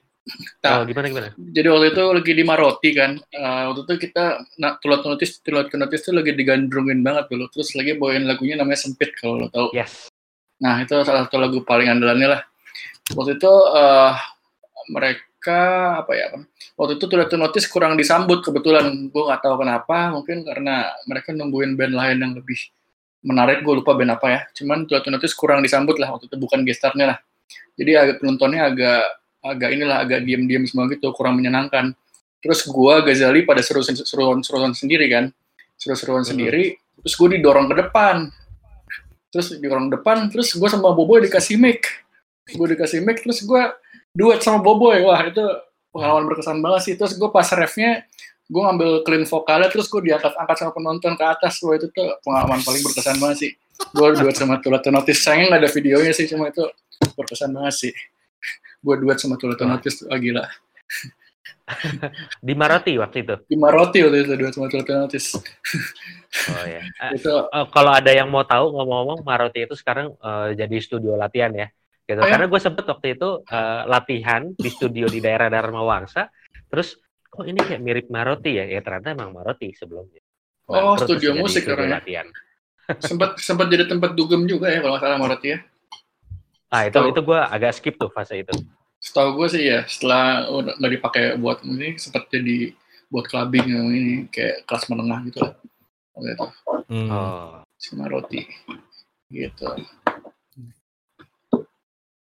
[0.66, 1.30] Nah, oh, gimana gimana?
[1.38, 5.70] Jadi waktu itu lagi di Maroti kan, uh, waktu itu kita nah, tulat notis tulat
[5.70, 9.70] notis itu lagi digandrungin banget dulu, terus lagi bawain lagunya namanya sempit kalau lo tahu.
[9.78, 10.10] Yes.
[10.58, 12.42] Nah itu salah satu lagu paling andalannya lah.
[13.14, 14.18] Waktu itu uh,
[14.90, 15.60] mereka
[16.02, 16.34] apa ya?
[16.74, 21.78] Waktu itu tulat notis kurang disambut kebetulan, gue nggak tahu kenapa, mungkin karena mereka nungguin
[21.78, 22.58] band lain yang lebih
[23.22, 24.42] menarik, gue lupa band apa ya.
[24.58, 27.18] Cuman tulat notis kurang disambut lah waktu itu bukan gestarnya lah.
[27.78, 29.06] Jadi agak penontonnya agak
[29.46, 31.94] agak inilah agak diam-diam semua gitu kurang menyenangkan.
[32.42, 35.30] Terus gua Gazali pada seru-seruan seruan sendiri kan.
[35.78, 36.32] Seru-seruan hmm.
[36.34, 36.66] sendiri
[37.06, 38.34] terus gue didorong ke depan.
[39.30, 41.86] Terus didorong depan terus gue sama Boboy dikasih mic.
[42.50, 43.62] Gue dikasih mic terus gue
[44.18, 45.06] duet sama Boboy.
[45.06, 45.44] Wah itu
[45.94, 46.94] pengalaman berkesan banget sih.
[46.98, 48.02] Terus gue pas refnya
[48.46, 51.62] gue ngambil clean vokalnya terus gue diangkat angkat sama penonton ke atas.
[51.62, 53.52] Wah itu tuh pengalaman paling berkesan banget sih.
[53.94, 56.64] Gue duet sama Tulat Notis sayangnya nggak ada videonya sih cuma itu
[57.20, 57.94] berkesan banget sih
[58.86, 60.46] gue duet sama Tulita Notis oh, gila.
[62.46, 63.36] Di Maroti waktu itu?
[63.50, 65.34] Di Maroti waktu itu duet sama Tulita Notis
[66.36, 66.84] oh ya
[67.18, 71.52] itu uh, kalau ada yang mau tahu ngomong-ngomong Maroti itu sekarang uh, jadi studio latihan
[71.56, 71.68] ya.
[72.06, 72.22] Gitu.
[72.22, 72.38] Oh, ya?
[72.38, 76.30] karena gue sempet waktu itu uh, latihan di studio di daerah Dharma Wangsa.
[76.70, 78.66] Terus kok ini kayak mirip Maroti ya?
[78.70, 80.22] Ya ternyata emang Maroti sebelumnya.
[80.70, 82.30] Oh studio musik karena latihan.
[83.02, 85.60] Sempat sempat jadi tempat dugem juga ya kalau nggak salah Maroti ya
[86.74, 88.54] Ah itu itu gue agak skip tuh fase itu.
[88.98, 92.74] Setahu gue sih ya setelah udah nggak dipakai buat ini sempat jadi
[93.14, 95.54] buat clubbing yang ini kayak kelas menengah gitu lah.
[96.16, 96.46] Gitu.
[96.90, 97.10] Hmm.
[97.12, 97.62] Oh.
[97.78, 98.42] Sama roti
[99.30, 99.68] gitu.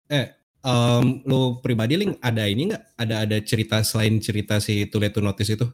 [0.09, 0.25] Eh,
[0.63, 2.83] um, lo pribadi link ada ini nggak?
[2.95, 5.67] Ada ada cerita selain cerita si Tule to Notice itu?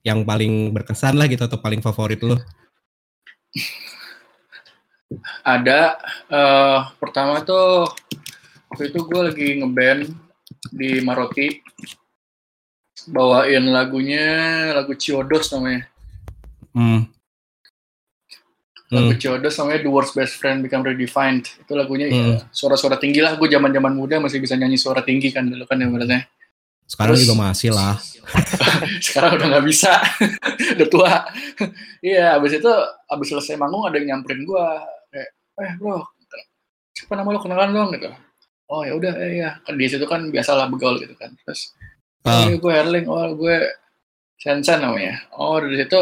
[0.00, 2.40] Yang paling berkesan lah gitu atau paling favorit lo?
[5.42, 5.98] Ada.
[6.30, 7.90] Uh, pertama tuh
[8.70, 10.02] waktu itu gue lagi ngeband
[10.70, 11.48] di Maroti
[13.10, 14.26] bawain lagunya
[14.76, 15.88] lagu Ciodos namanya.
[16.70, 17.10] Hmm.
[18.90, 19.20] Lagu hmm.
[19.22, 21.46] Ciodos namanya The World's Best Friend Become Redefined.
[21.62, 22.50] Itu lagunya ya, hmm.
[22.54, 23.34] suara-suara tinggi lah.
[23.38, 26.20] Gue zaman-zaman muda masih bisa nyanyi suara tinggi kan dulu kan ya berarti.
[26.90, 27.94] Sekarang Terus, juga masih lah.
[29.06, 29.94] sekarang udah nggak bisa,
[30.74, 31.14] udah tua.
[32.02, 32.72] Iya, abis itu
[33.06, 34.66] abis selesai manggung ada yang nyamperin gue
[35.14, 36.06] eh bro
[37.00, 37.40] siapa nama lo?
[37.40, 38.10] Kenalan dong gitu.
[38.70, 39.50] Oh ya udah eh, ya.
[39.64, 41.32] Kan di situ kan biasalah begaul gitu kan.
[41.42, 41.74] Terus
[42.28, 42.46] uh.
[42.46, 43.56] oh, gue Erling oh gue
[44.36, 45.24] Sensen namanya.
[45.34, 46.00] Oh dari situ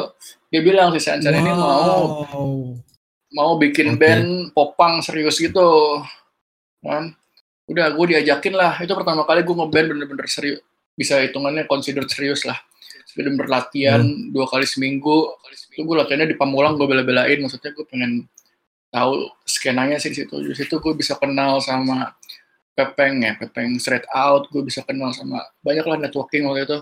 [0.51, 1.41] dia bilang si Sensen wow.
[1.41, 1.97] ini mau
[3.29, 4.01] mau bikin okay.
[4.01, 6.03] band popang serius gitu
[6.83, 7.15] kan.
[7.71, 8.77] Udah gue diajakin lah.
[8.83, 10.61] Itu pertama kali gue ngeband bener-bener serius
[10.99, 12.59] bisa hitungannya consider serius lah.
[13.15, 14.35] Bener-bener latihan hmm.
[14.35, 15.41] dua kali seminggu.
[15.73, 17.39] Itu gue latihannya di Pamulang gue bela-belain.
[17.41, 18.29] Maksudnya gue pengen
[18.89, 20.37] tahu skenanya sih di situ.
[20.41, 22.17] Di situ gue bisa kenal sama
[22.73, 26.79] Pepeng ya, Pepeng Straight Out, gue bisa kenal sama banyak lah networking waktu itu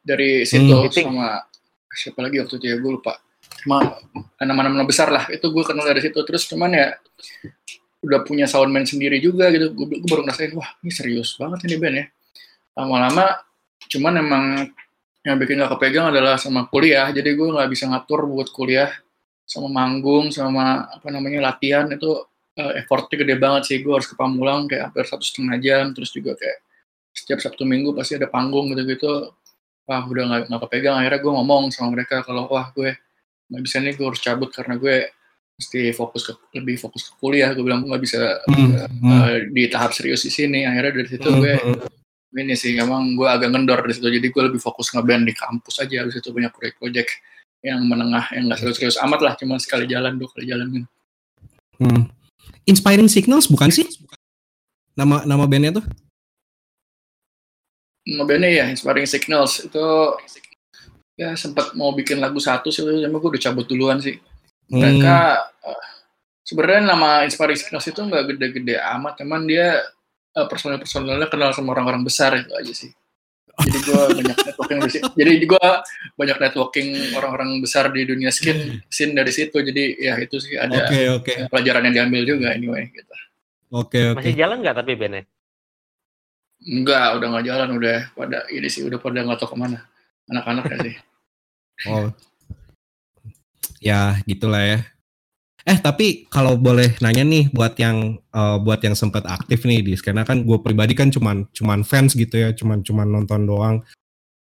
[0.00, 0.94] dari situ hmm.
[0.94, 1.42] sama
[1.90, 3.18] siapa lagi waktu itu ya gue lupa.
[3.60, 3.98] Cuma
[4.40, 6.16] nama-nama besar lah itu gue kenal dari situ.
[6.22, 6.86] Terus cuman ya
[8.00, 9.74] udah punya soundman sendiri juga gitu.
[9.74, 12.06] Gue, gue baru ngerasain wah ini serius banget ini band ya.
[12.78, 13.42] Lama-lama
[13.90, 14.44] cuman emang
[15.20, 17.10] yang bikin gak kepegang adalah sama kuliah.
[17.12, 18.88] Jadi gue nggak bisa ngatur buat kuliah
[19.50, 22.22] sama manggung sama apa namanya latihan itu
[22.54, 23.76] uh, effortnya gede banget sih.
[23.82, 26.62] Gue harus ke Pamulang kayak hampir satu setengah jam terus juga kayak
[27.10, 29.34] setiap Sabtu Minggu pasti ada panggung gitu-gitu.
[29.90, 30.96] Wah udah nggak nggak kepegang.
[31.02, 32.94] Akhirnya gue ngomong sama mereka kalau wah gue
[33.50, 35.10] nggak bisa nih gue harus cabut karena gue
[35.58, 37.50] mesti fokus ke lebih fokus ke kuliah.
[37.50, 38.72] Gue bilang gue nggak bisa hmm,
[39.02, 40.62] uh, di tahap serius di sini.
[40.62, 42.38] Akhirnya dari situ gue hmm.
[42.38, 44.06] ini sih emang gue agak ngendor dari situ.
[44.06, 46.06] Jadi gue lebih fokus ngeband di kampus aja.
[46.06, 47.08] Habis itu banyak proyek-proyek
[47.60, 50.88] yang menengah yang nggak serius-serius amat lah cuma sekali jalan dua kali jalan gitu.
[51.80, 52.08] Hmm.
[52.68, 53.88] Inspiring Signals bukan sih?
[54.96, 55.84] Nama nama bandnya tuh?
[58.04, 59.84] Nama bandnya ya Inspiring Signals itu
[61.20, 64.16] ya sempat mau bikin lagu satu sih, tapi gue udah cabut duluan sih.
[64.72, 65.16] Mereka
[65.68, 65.84] uh,
[66.44, 69.84] sebenarnya nama Inspiring Signals itu nggak gede-gede amat, cuman dia
[70.36, 72.90] uh, personel-personelnya kenal sama orang-orang besar itu aja sih.
[73.58, 75.08] Jadi gue banyak networking dari situ.
[75.16, 75.68] Jadi gue
[76.16, 76.88] banyak networking
[77.18, 79.56] orang-orang besar di dunia skin scene dari situ.
[79.58, 83.14] Jadi ya itu sih ada Oke oke pelajaran yang diambil juga anyway gitu.
[83.70, 84.18] oke oke.
[84.22, 85.24] Masih jalan nggak tapi bandnya?
[86.60, 89.80] Enggak, udah nggak jalan, udah pada ini sih, udah pada nggak tahu ke mana.
[90.28, 90.96] Anak-anak ya sih.
[91.88, 92.12] Oh.
[93.80, 94.78] Ya, gitulah ya.
[95.68, 99.92] Eh, tapi kalau boleh nanya nih buat yang eh, buat yang sempat aktif nih di
[99.98, 103.76] skena kan gue pribadi kan cuman cuman fans gitu ya, cuman cuman nonton doang.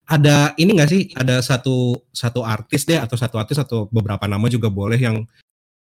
[0.08, 1.02] Ada ini nggak sih?
[1.16, 5.24] Ada satu satu artis deh atau satu artis atau beberapa nama juga boleh yang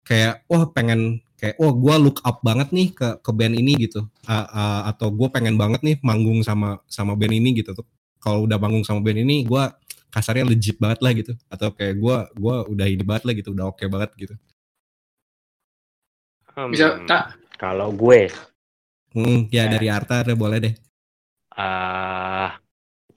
[0.06, 4.04] kayak wah pengen kayak wah gue look up banget nih ke ke band ini gitu.
[4.28, 7.86] A- a- atau gue pengen banget nih manggung sama sama band ini gitu tuh.
[8.22, 9.64] Kalau udah manggung sama band ini gue
[10.12, 13.68] kasarnya legit banget lah gitu atau kayak gue gua udah ini banget lah gitu udah
[13.70, 14.34] oke banget gitu
[16.58, 17.38] Hmm, Bisa, tak?
[17.54, 18.26] Kalau gue,
[19.14, 19.72] hmm, ya Ya.
[19.76, 20.74] dari Arta ada boleh deh
[21.58, 22.48] eh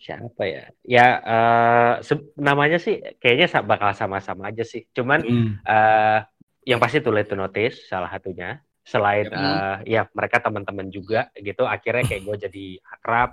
[0.06, 0.64] siapa ya?
[0.96, 4.82] Ya eh se- namanya sih kayaknya bakal sama-sama aja sih.
[4.98, 6.20] Cuman Hmm, eh
[6.70, 8.60] yang pasti tuh to Notice salah satunya.
[8.82, 9.38] Selain Hmm.
[9.38, 11.64] eh, ya mereka teman-teman juga gitu.
[11.70, 12.66] Akhirnya kayak gue jadi
[12.96, 13.32] akrab.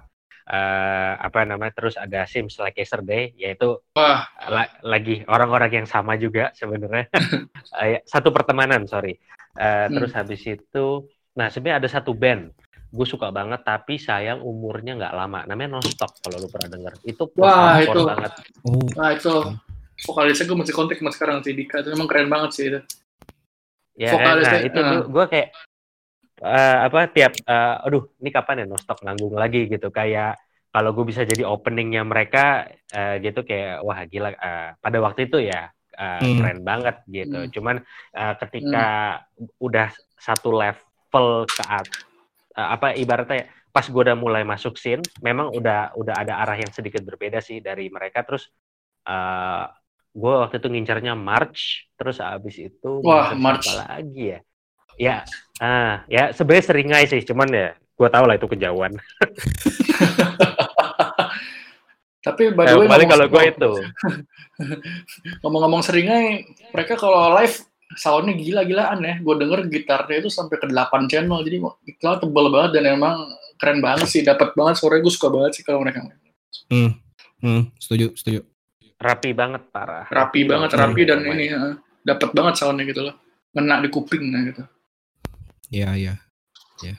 [0.49, 1.73] eh apa namanya?
[1.77, 7.07] Terus ada Sims Like Yesterday, yaitu Wah, la- lagi orang-orang yang sama juga sebenarnya.
[7.85, 9.21] Eh, ya, satu pertemanan, sorry.
[9.59, 9.95] Eh, Hmm.
[9.99, 10.87] Terus habis itu,
[11.35, 12.55] nah sebenarnya ada satu band
[12.89, 17.21] gue suka banget tapi sayang umurnya nggak lama namanya Nostok kalau lu pernah denger itu
[17.37, 18.01] Wah, itu.
[18.01, 18.33] banget
[18.65, 19.33] oh nah itu
[20.09, 21.83] vokalisnya gue masih kontak sama sekarang sih Dika.
[21.85, 22.81] Itu emang keren banget sih itu.
[23.99, 24.17] ya kan?
[24.17, 25.01] nah Vokalisnya, itu ah.
[25.05, 25.49] gue kayak
[26.39, 30.39] eh, apa tiap eh, aduh ini kapan ya Nostok nanggung lagi gitu kayak
[30.73, 35.45] kalau gue bisa jadi openingnya mereka eh, gitu kayak wah gila eh, pada waktu itu
[35.45, 35.69] ya
[35.99, 36.37] eh, Hmm.
[36.39, 37.51] keren banget gitu Hmm.
[37.51, 37.77] cuman
[38.15, 38.87] eh, ketika
[39.59, 39.89] udah
[40.19, 41.95] satu level ke at-
[42.55, 46.73] eh, apa ibaratnya pas gue udah mulai masuk scene memang udah udah ada arah yang
[46.73, 48.49] sedikit berbeda sih dari mereka terus
[49.09, 49.65] eh
[50.19, 53.69] gue waktu itu ngincarnya March terus abis itu Wah, March.
[53.69, 54.41] siapa lagi ya
[54.99, 55.17] ya
[55.63, 58.99] ah ya sebenarnya seringai sih cuman ya gue tau lah itu kejauhan
[62.29, 63.73] Tapi by Eh, the way, kembali ngomong- kalau gue itu
[65.43, 67.57] ngomong-ngomong seringai, mereka kalau live
[67.95, 69.15] soundnya gila-gilaan ya.
[69.19, 73.17] Gue denger gitarnya itu sampai ke 8 channel, jadi gitarnya tebel banget dan emang
[73.57, 74.21] keren banget sih.
[74.21, 76.21] Dapat banget suaranya gue suka banget sih kalau mereka main.
[76.69, 76.91] hmm,
[77.41, 78.41] hmm, setuju setuju
[78.99, 81.39] rapi banget parah Rapi banget, rapi dan Main.
[81.39, 81.61] ini ya,
[82.05, 83.15] dapat banget soundnya gitu loh.
[83.51, 84.63] Ngena di kuping nah, gitu.
[85.71, 86.15] Iya iya.
[86.81, 86.95] Ya.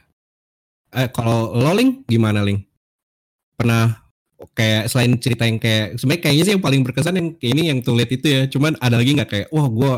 [0.92, 2.64] Eh kalau lo Ling gimana Ling?
[3.54, 4.00] Pernah
[4.56, 7.80] kayak selain cerita yang kayak sebenarnya kayaknya sih yang paling berkesan yang kayak ini yang
[7.84, 8.42] tulis itu ya.
[8.48, 9.94] Cuman ada lagi nggak kayak wah gue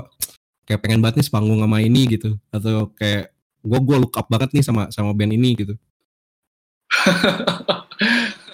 [0.66, 4.50] kayak pengen banget nih sepanggung sama ini gitu atau kayak gue gue look up banget
[4.58, 5.74] nih sama sama band ini gitu.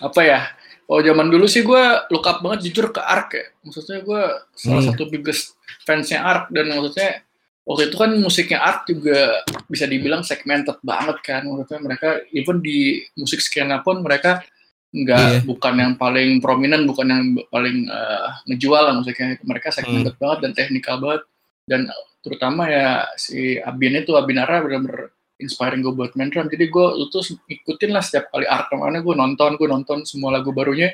[0.07, 0.39] Apa ya?
[0.87, 3.45] Oh zaman dulu sih gue look up banget jujur ke Ark ya.
[3.63, 4.21] Maksudnya gue
[4.55, 4.89] salah Hmm.
[4.95, 7.23] satu biggest fansnya Ark dan maksudnya
[7.67, 11.43] waktu itu kan musiknya Ark juga bisa dibilang segmented banget kan.
[11.43, 14.43] Maksudnya mereka even di musik skena pun mereka
[14.87, 15.39] nggak Iya.
[15.43, 19.35] bukan yang paling prominent, bukan yang paling eh, ngejual lah musiknya.
[19.43, 21.21] Mereka segmented banget dan teknikal banget.
[21.67, 21.91] Dan
[22.23, 26.49] terutama ya si Abin itu Abinara benar-benar inspiring gue buat main drum.
[26.49, 30.33] Jadi gue tuh ikutin lah setiap kali art ke mana gue nonton, gue nonton semua
[30.33, 30.89] lagu barunya,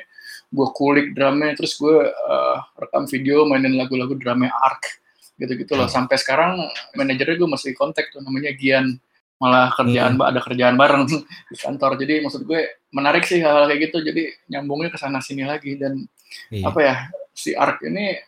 [0.52, 5.00] gue kulik drumnya, terus gue eh, rekam video mainin lagu-lagu drumnya Ark,
[5.40, 5.88] gitu-gitu loh.
[5.88, 6.60] Sampai sekarang
[6.98, 9.00] manajernya gue masih kontak tuh namanya Gian,
[9.36, 11.04] malah kerjaan ada kerjaan bareng
[11.50, 11.98] di kantor.
[11.98, 12.60] Jadi maksud gue
[12.90, 13.98] menarik sih hal-hal kayak gitu.
[14.00, 16.04] Jadi nyambungnya ke sana sini lagi dan
[16.50, 16.66] Iya.
[16.66, 16.94] apa ya
[17.30, 18.18] si Ark ini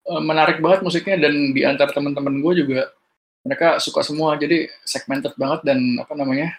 [0.00, 2.86] eh, menarik banget musiknya dan di antara teman-teman gue juga
[3.42, 6.54] mereka suka semua jadi segmented banget dan apa namanya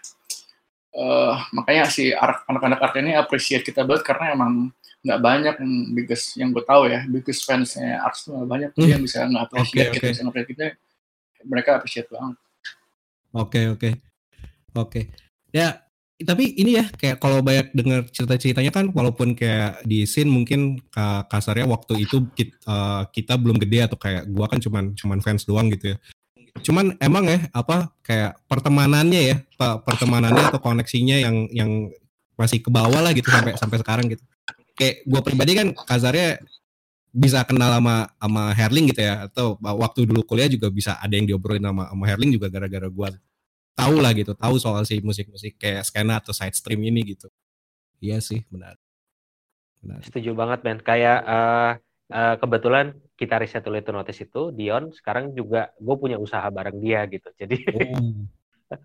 [0.91, 4.53] eh makanya si Ark anak-anak Ark ini appreciate kita banget karena emang
[5.01, 8.89] nggak banyak yang biggest yang gue tahu ya biggest fansnya Ark tuh nggak banyak Hmm.
[8.91, 10.11] yang bisa nge-appreciate Oke, kita oke.
[10.11, 10.65] bisa nge-appreciate kita
[11.47, 12.35] mereka appreciate banget
[13.31, 13.89] Oke oke
[14.75, 15.01] oke.
[15.55, 15.83] Ya
[16.21, 21.25] tapi ini ya kayak kalau banyak dengar cerita-ceritanya kan walaupun kayak di scene mungkin ka-
[21.25, 25.73] kasarnya waktu itu kita, kita belum gede atau kayak gua kan cuman cuman fans doang
[25.73, 25.97] gitu ya.
[26.61, 31.89] Cuman emang ya apa kayak pertemanannya ya pe- pertemanannya atau koneksinya yang yang
[32.37, 34.21] masih ke bawah lah gitu sampai sampai sekarang gitu.
[34.77, 36.37] Kayak gua pribadi kan kasarnya
[37.11, 41.27] bisa kenal sama sama Herling gitu ya atau waktu dulu kuliah juga bisa ada yang
[41.27, 43.11] diobrolin sama sama Herling juga gara-gara gua
[43.75, 47.27] tahu lah gitu tahu soal si musik-musik kayak skena atau side stream ini gitu.
[47.99, 48.79] Iya sih benar.
[49.83, 49.99] Benar.
[50.07, 50.79] Setuju banget Ben.
[50.79, 51.71] Kayak eh,
[52.13, 53.29] uh, kebetulan Too
[53.69, 57.29] Late to Notice itu Dion sekarang juga gue punya usaha bareng dia gitu.
[57.37, 57.57] Jadi
[57.93, 58.40] Oh.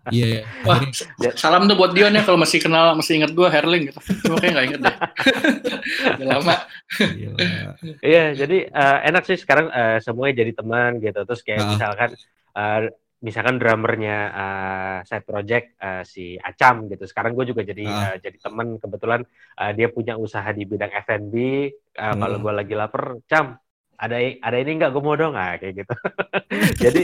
[0.09, 0.43] Iya.
[0.63, 3.99] Wah, akhirnya- salam tuh buat Dion ya kalau masih kenal, masih inget gue Herling gitu.
[4.23, 4.95] Cuma kayak nggak inget deh.
[6.17, 6.55] Udah lama.
[8.01, 11.19] Iya, jadi eh, enak sih sekarang eh, semuanya jadi teman gitu.
[11.23, 11.69] Terus kayak Ah.
[11.71, 12.09] misalkan
[12.53, 12.79] eh,
[13.17, 17.03] misalkan drummernya eh, side project eh, si Acam gitu.
[17.03, 18.13] Sekarang gue juga jadi Ah.
[18.13, 19.21] eh, jadi teman kebetulan
[19.55, 21.35] eh, dia punya usaha di bidang F&B.
[21.93, 22.43] Eh, Kalau Hmm.
[22.43, 23.57] gue lagi lapar, Cam,
[23.97, 25.93] ada ada ini nggak gue mau dong ah kayak gitu.
[26.83, 27.01] jadi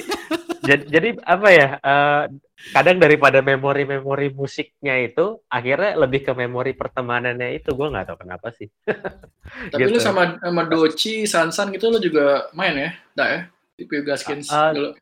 [0.64, 1.68] jadi, jadi apa ya?
[1.84, 2.24] eh,
[2.72, 8.48] kadang daripada memori-memori musiknya itu akhirnya lebih ke memori pertemanannya itu gue nggak tahu kenapa
[8.56, 8.72] sih.
[9.76, 10.06] Tapi lu Gitu.
[10.08, 12.92] sama sama Doci, Sansan gitu lu juga main ya?
[13.12, 13.42] Enggak ya?
[13.76, 14.96] Di Pio Gaskins Ah, dulu.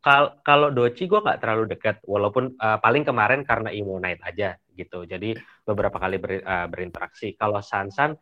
[0.00, 4.56] Kal kalau Doci gue nggak terlalu dekat, walaupun uh, paling kemarin karena Imo Night aja
[4.72, 5.04] gitu.
[5.04, 5.34] Jadi
[5.66, 7.34] beberapa kali ber- uh, berinteraksi.
[7.36, 8.14] Kalau Sansan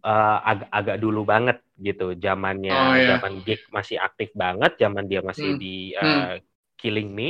[0.00, 3.06] uh, ag agak dulu banget gitu, zamannya Oh, iya.
[3.16, 5.60] zaman gig masih aktif banget, zaman dia masih Hmm.
[5.62, 6.34] di uh,
[6.78, 7.28] Killing Me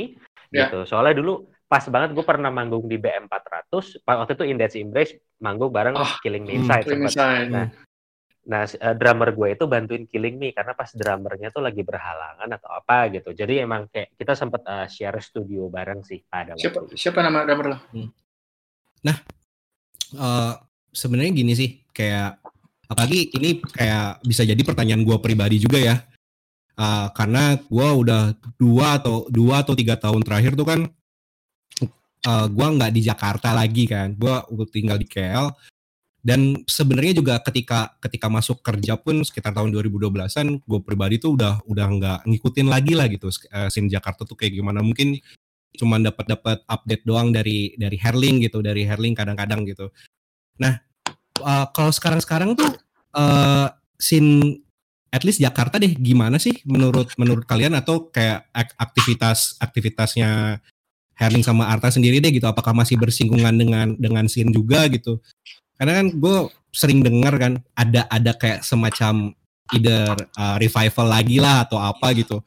[0.51, 0.67] Ya.
[0.67, 0.83] gitu.
[0.83, 4.75] Soalnya dulu pas banget gue pernah manggung di BM 400, pa- waktu itu In Dead's
[4.75, 6.85] Embrace manggung bareng Oh, Killing Me hmm, Inside.
[6.91, 7.49] Inside.
[7.49, 7.67] Nah,
[8.41, 12.73] Nah, eh, drummer gue itu bantuin Killing Me karena pas drummernya tuh lagi berhalangan atau
[12.73, 13.37] apa gitu.
[13.37, 16.99] Jadi emang kayak kita sempat eh, share studio bareng sih pada Siapa waktu itu.
[16.99, 17.77] siapa nama drummer lo?
[20.11, 20.53] Eh,
[20.91, 22.43] sebenarnya gini sih kayak
[22.91, 25.95] apalagi ini kayak bisa jadi pertanyaan gua pribadi juga ya.
[26.75, 28.21] Eh, karena gua udah
[28.59, 30.79] dua atau dua atau tiga tahun terakhir tuh kan
[32.27, 34.13] eh, gua nggak di Jakarta lagi kan.
[34.19, 35.55] Udah tinggal di KL
[36.21, 41.65] dan sebenarnya juga ketika ketika masuk kerja pun sekitar tahun 2012an gue pribadi tuh udah
[41.65, 44.85] udah nggak ngikutin lagi lah gitu eh, scene Jakarta tuh kayak gimana.
[44.85, 45.17] Mungkin
[45.81, 49.89] cuman dapat dapat update doang dari dari Herling gitu dari Herling kadang-kadang gitu.
[50.61, 50.77] Nah
[51.43, 52.69] eh, kalau sekarang-sekarang tuh
[53.17, 53.67] eh
[54.01, 54.63] scene
[55.11, 57.75] at least Jakarta deh gimana sih menurut menurut kalian?
[57.75, 60.61] Atau kayak ak- aktivitas aktivitasnya
[61.19, 65.21] Herling sama Arta sendiri deh gitu apakah masih bersinggungan dengan dengan scene juga gitu?
[65.77, 66.37] Karena kan gue
[66.71, 69.35] sering dengar kan ada ada kayak semacam
[69.75, 72.41] either uh, revival lagi lah atau apa gitu.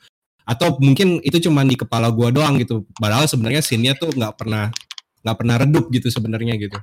[0.44, 2.84] Atau mungkin itu cuma di kepala gue doang gitu.
[2.98, 4.74] Padahal sebenarnya scene-nya tuh nggak pernah
[5.24, 6.76] nggak pernah redup gitu sebenarnya gitu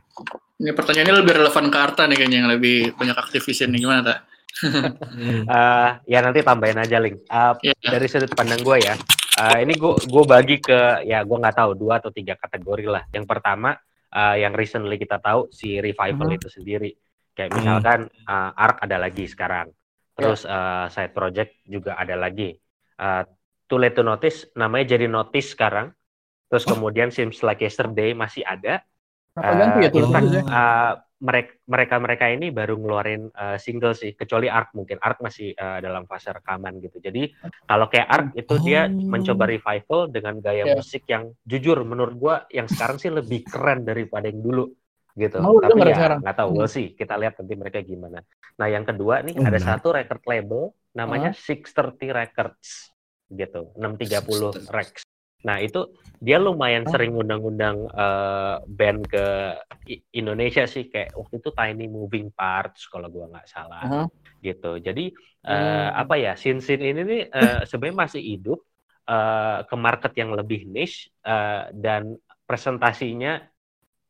[0.57, 4.19] Ini pertanyaannya lebih relevan ke Arta nih kayaknya yang lebih banyak aktivisin nih gimana tak?
[4.61, 5.41] Hmm.
[5.47, 7.23] Eh, ya nanti tambahin aja link.
[7.23, 7.89] Eh, Iya.
[7.89, 8.93] dari sudut pandang gue ya,
[9.39, 13.03] eh, ini gue gue bagi ke ya gue nggak tahu dua atau tiga kategori lah.
[13.09, 13.73] Yang pertama
[14.11, 16.37] eh, yang recently kita tahu si revival Hmm.
[16.37, 16.91] itu sendiri.
[17.31, 17.57] Kayak Hmm.
[17.57, 19.71] misalkan eh, Ark ada lagi sekarang,
[20.13, 22.53] terus eh, side project juga ada lagi.
[22.97, 23.23] Eh,
[23.65, 25.89] Too Late to Notice namanya jadi Notice sekarang.
[26.51, 26.75] Terus Oh.
[26.75, 28.83] kemudian Seems Like Yesterday masih ada.
[29.31, 30.11] Ganti ya Eh, tuh?
[30.11, 30.43] fact, Oh.
[30.43, 35.53] eh, mereka mereka mereka ini baru ngeluarin eh, single sih kecuali Ark mungkin Ark masih
[35.53, 37.29] eh, dalam fase rekaman gitu jadi
[37.63, 39.05] kalau kayak Ark itu dia Oh.
[39.07, 40.75] mencoba revival dengan gaya Iya.
[40.75, 44.65] musik yang jujur menurut gua yang sekarang sih lebih keren daripada yang dulu
[45.13, 46.57] gitu Mau tapi ya nggak tahu Hmm.
[46.57, 48.25] we'll see kita lihat nanti mereka gimana
[48.57, 52.89] nah yang kedua nih Oh, ada satu record label namanya 630 Records
[53.29, 55.05] gitu 630 Rex
[55.47, 55.79] nah itu
[56.21, 56.91] dia lumayan Oh.
[56.93, 59.25] sering undang-undang eh, band ke
[60.13, 64.05] Indonesia sih kayak waktu itu Tiny Moving Parts kalau gua nggak salah Aha.
[64.41, 65.03] gitu jadi
[65.49, 66.01] eh, Hmm.
[66.01, 68.59] apa ya sin sin ini nih eh, sebenarnya masih hidup
[69.09, 72.13] eh, ke market yang lebih niche eh, dan
[72.45, 73.41] presentasinya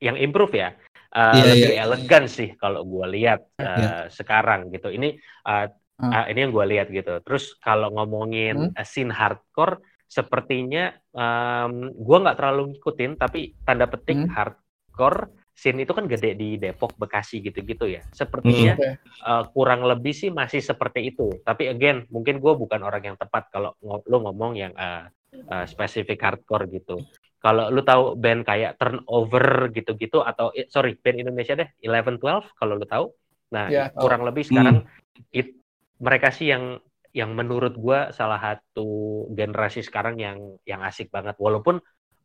[0.01, 0.69] yang improve ya
[1.15, 1.83] eh, Iya, lebih iya.
[1.87, 3.89] elegan sih kalau gua lihat eh, Iya.
[4.11, 5.15] sekarang gitu ini
[5.47, 5.65] eh,
[6.01, 6.09] Hmm.
[6.17, 9.79] ah, ini yang gua lihat gitu terus kalau ngomongin eh, scene hardcore
[10.11, 14.27] sepertinya em, gua nggak terlalu ngikutin tapi tanda petik Hmm.
[14.27, 18.89] hardcore scene itu kan gede di Depok Bekasi gitu-gitu ya sepertinya Oke.
[19.23, 21.29] uh, kurang lebih sih masih seperti itu.
[21.45, 25.05] Tapi again, mungkin gue bukan orang yang tepat kalau ngo- lu ngomong yang uh,
[25.47, 26.97] uh, spesifik hardcore gitu.
[27.37, 32.75] Kalau lu tahu band kayak Turnover gitu-gitu atau sorry band Indonesia deh Eleven Twelve kalau
[32.75, 33.05] lu tahu.
[33.53, 34.01] Nah Iya, tahu.
[34.07, 34.87] kurang lebih sekarang
[35.29, 35.55] it-
[36.01, 36.81] mereka sih yang
[37.11, 40.37] yang menurut gua salah satu generasi sekarang yang
[40.67, 41.35] yang asik banget.
[41.37, 41.79] Walaupun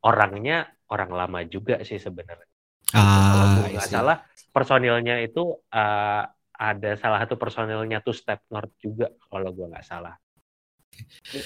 [0.06, 2.48] orangnya orang lama juga sih sebenarnya.
[2.94, 4.16] Kalau ah gue nggak salah
[4.54, 6.22] personilnya itu uh,
[6.56, 10.14] ada salah satu personilnya tuh Step North juga kalau gue nggak salah.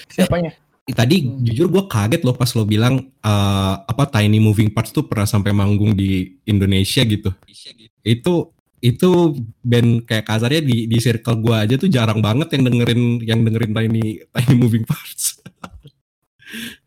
[0.07, 0.55] Siapanya?
[0.91, 1.45] tadi Hmm.
[1.45, 5.53] jujur gue kaget loh pas lo bilang eh, apa Tiny Moving Parts tuh pernah sampai
[5.55, 7.31] manggung di Indonesia gitu.
[8.01, 13.01] Itu itu band kayak kasarnya di di circle gue aja tuh jarang banget yang dengerin
[13.21, 15.23] yang dengerin Tiny Tiny Moving Parts.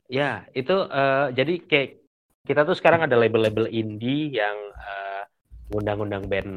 [0.05, 2.05] Ya itu uh, jadi kayak
[2.45, 5.25] kita tuh sekarang ada label-label indie yang uh,
[5.73, 6.53] ngundang-ngundang band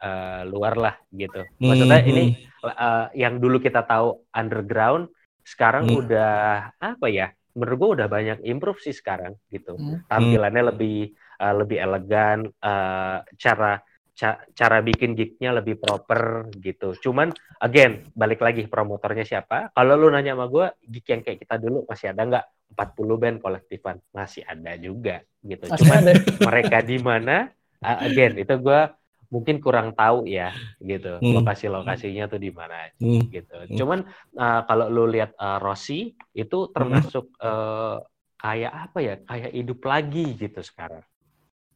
[0.00, 1.44] uh, luar lah gitu.
[1.60, 2.24] Maksudnya Hmm, ini
[2.64, 5.12] uh, yang dulu kita tahu underground
[5.44, 6.00] sekarang hmm.
[6.00, 6.36] udah
[6.80, 10.06] apa ya menurut gue udah banyak improve sih sekarang gitu hmm.
[10.06, 10.70] tampilannya hmm.
[10.74, 10.98] lebih
[11.40, 13.80] uh, lebih elegan uh, cara
[14.18, 16.98] ca cara bikin gignya lebih proper gitu.
[16.98, 17.30] Cuman
[17.62, 19.70] again balik lagi promotornya siapa?
[19.70, 22.46] Kalau lu nanya sama gue gig yang kayak kita dulu masih ada nggak?
[22.74, 23.96] 40 band kolektifan.
[24.10, 25.70] Masih ada juga gitu.
[25.70, 26.02] Cuman
[26.50, 27.46] mereka di mana?
[27.78, 28.80] Uh, again itu gue
[29.30, 30.50] mungkin kurang tahu ya
[30.82, 31.38] gitu hmm.
[31.38, 33.30] lokasi lokasinya tuh di mana hmm.
[33.30, 33.54] gitu.
[33.54, 33.76] Hmm.
[33.76, 33.98] cuman
[34.34, 37.46] uh, kalau lu lihat uh, Rossi itu termasuk hmm.
[37.46, 38.02] uh,
[38.34, 39.14] kayak apa ya?
[39.22, 41.06] Kayak hidup lagi gitu sekarang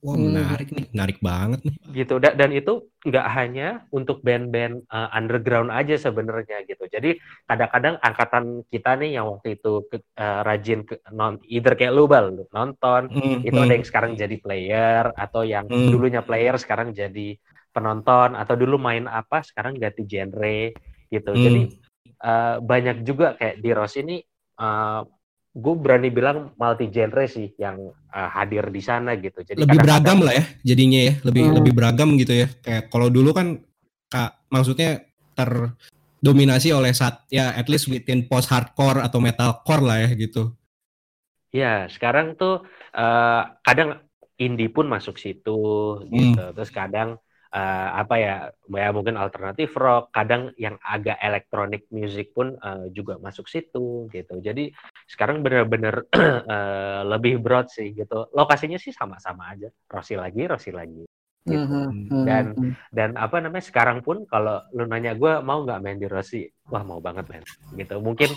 [0.03, 0.35] Wah hmm.
[0.35, 1.75] menarik nih, menarik banget nih.
[1.95, 6.91] Gitu dan, dan itu nggak hanya untuk band-band uh, underground aja sebenarnya gitu.
[6.91, 11.95] Jadi kadang-kadang angkatan kita nih yang waktu itu ke, uh, rajin ke, non either kayak
[11.95, 13.63] lu bal nonton, mm, itu mm.
[13.63, 15.95] ada yang sekarang jadi player atau yang mm.
[15.95, 17.39] dulunya player sekarang jadi
[17.71, 20.75] penonton atau dulu main apa sekarang ganti genre
[21.15, 21.31] gitu.
[21.31, 21.43] Mm.
[21.47, 21.63] Jadi
[22.27, 24.19] uh, banyak juga kayak di Ros ini
[24.59, 25.07] uh,
[25.53, 29.45] gue berani bilang multi genre sih yang uh, hadir di sana gitu.
[29.45, 31.57] Jadi lebih beragam lah ya jadinya ya, lebih hmm.
[31.61, 32.49] lebih beragam gitu ya.
[32.65, 33.61] Kayak kalau dulu kan
[34.09, 35.05] kak maksudnya
[35.37, 40.57] terdominasi oleh saat ya at least within post hardcore atau metalcore lah ya gitu.
[41.53, 42.65] Ya sekarang tuh
[42.97, 44.01] uh, kadang
[44.41, 45.61] indie pun masuk situ
[46.09, 46.41] gitu.
[46.41, 46.57] Hmm.
[46.57, 47.21] Terus kadang
[47.53, 48.35] uh, apa ya
[48.73, 50.11] ya mungkin alternatif rock.
[50.11, 54.41] Kadang yang agak elektronik music pun uh, juga masuk situ gitu.
[54.41, 54.73] Jadi
[55.07, 56.09] sekarang benar-benar
[56.53, 58.33] uh, lebih broad sih gitu.
[58.33, 61.05] Lokasinya sih sama-sama aja Rossi lagi Rossi lagi
[61.43, 61.59] gitu.
[61.59, 62.23] Mm-hmm.
[62.23, 62.73] dan mm-hmm.
[62.95, 66.47] dan apa namanya sekarang pun kalau lu nanya gue mau nggak main di Rossi?
[66.71, 67.45] Wah mau banget main
[67.77, 68.01] gitu.
[68.01, 68.31] Mungkin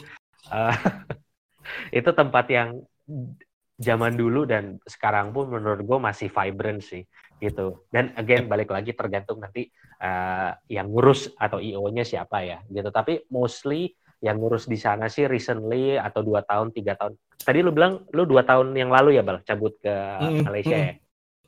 [0.51, 0.75] uh,
[1.99, 2.81] itu tempat yang
[3.75, 7.03] zaman dulu dan sekarang pun menurut gue masih vibrant sih
[7.45, 7.85] gitu.
[7.93, 9.69] Dan again balik lagi tergantung nanti
[10.01, 12.89] uh, yang ngurus atau IO-nya siapa ya gitu.
[12.89, 13.93] Tapi mostly
[14.25, 17.13] yang ngurus di sana sih recently atau dua tahun tiga tahun.
[17.37, 20.81] Tadi lu bilang lu dua tahun yang lalu ya bal cabut ke mm, Malaysia mm,
[20.81, 20.93] ya,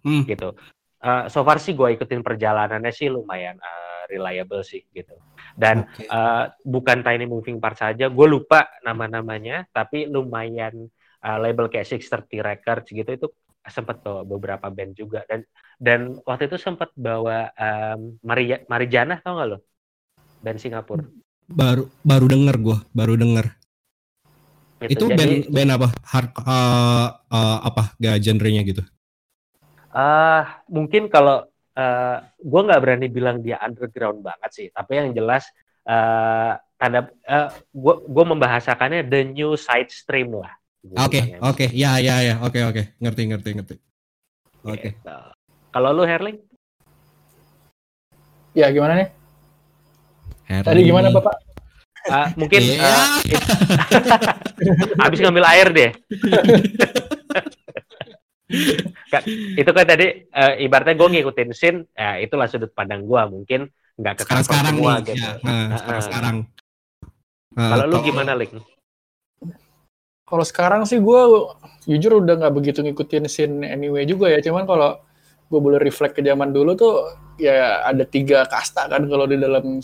[0.05, 0.23] mm.
[0.29, 0.49] gitu.
[0.97, 5.17] Uh, so far sih gue ikutin perjalanannya sih lumayan uh, reliable sih gitu.
[5.57, 6.05] Dan okay.
[6.09, 10.85] uh, bukan tiny moving part saja, gue lupa nama-namanya, tapi lumayan
[11.25, 13.27] uh, label kayak Six Thirty Records gitu itu
[13.67, 15.23] sempat bawa beberapa band juga.
[15.27, 15.43] Dan
[15.77, 19.57] dan waktu itu sempat bawa um, Maria Marijana tau gak lo?
[20.41, 21.05] Band Singapura.
[21.47, 23.45] Baru baru denger gue baru denger.
[24.77, 24.93] Gitu.
[24.93, 25.87] itu Jadi, band band apa?
[26.05, 28.83] Hard uh, uh, apa gak genrenya gitu?
[29.93, 34.67] Uh, mungkin kalau uh, gue nggak berani bilang dia underground banget sih.
[34.69, 35.49] Tapi yang jelas
[35.89, 37.49] uh, tanda uh,
[38.05, 40.53] gue membahasakannya the new side stream lah
[40.95, 43.75] Oke, oke, ya, ya, ya, oke, oke, ngerti, ngerti, ngerti.
[44.63, 44.79] Oke.
[44.79, 44.91] Okay.
[44.95, 45.15] Gitu.
[45.73, 46.37] Kalau lu Herling?
[48.55, 49.09] Ya gimana nih?
[50.47, 50.67] Herling.
[50.71, 51.35] Tadi gimana Bapak?
[52.07, 53.19] Uh, mungkin yeah.
[53.19, 53.19] uh,
[55.03, 55.91] habis ngambil air deh.
[59.59, 63.67] itu kan tadi uh, ibaratnya gue ngikutin scene, ya itulah sudut pandang gue mungkin
[63.99, 65.19] nggak ke sekarang, sekarang semua nih, gitu.
[65.19, 66.35] Ya, uh, uh, sekarang, sekarang.
[67.59, 68.55] Uh, Kalau lu gimana, Ling?
[70.27, 71.21] Kalau sekarang sih gue
[71.87, 74.43] jujur udah nggak begitu ngikutin scene anyway juga ya.
[74.43, 74.99] Cuman kalau
[75.47, 76.93] gue boleh reflect ke zaman dulu tuh
[77.39, 79.79] ya ada tiga kasta kan kalau di dalam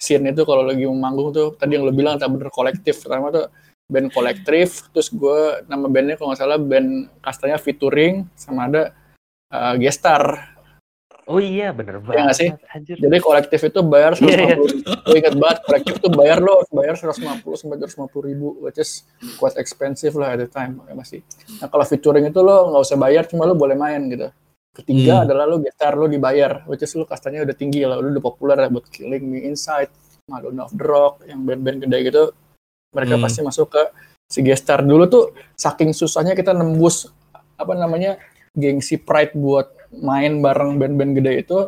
[0.00, 0.48] scene itu.
[0.48, 3.04] Kalau lagi manggung tuh tadi yang lo bilang tak bener kolektif.
[3.04, 3.52] Pertama tuh
[3.92, 8.82] band kolektif terus gue nama bandnya kalau nggak salah band kastanya featuring sama ada
[9.52, 10.51] uh, gestar
[11.30, 12.18] Oh iya bener banget.
[12.18, 12.48] Ya gak sih?
[12.74, 12.96] Anjir.
[12.98, 14.58] Jadi kolektif itu bayar 150 yeah, yeah.
[15.06, 19.06] Gue inget banget kolektif itu bayar lo bayar 150 sampai 250 ribu which is
[19.38, 21.22] quite expensive lah at the time ya masih.
[21.62, 24.34] Nah kalau featuring itu lo nggak usah bayar cuma lo boleh main gitu.
[24.72, 25.24] Ketiga hmm.
[25.30, 28.66] adalah lo gitar lo dibayar which is lo kastanya udah tinggi lah udah populer ya
[28.66, 29.94] buat Killing Me Inside,
[30.26, 32.24] Madonna of the Rock yang band-band gede gitu
[32.92, 33.22] mereka hmm.
[33.22, 33.82] pasti masuk ke
[34.26, 37.08] si gestar dulu tuh saking susahnya kita nembus
[37.56, 38.16] apa namanya
[38.56, 41.58] gengsi pride buat main bareng band-band gede itu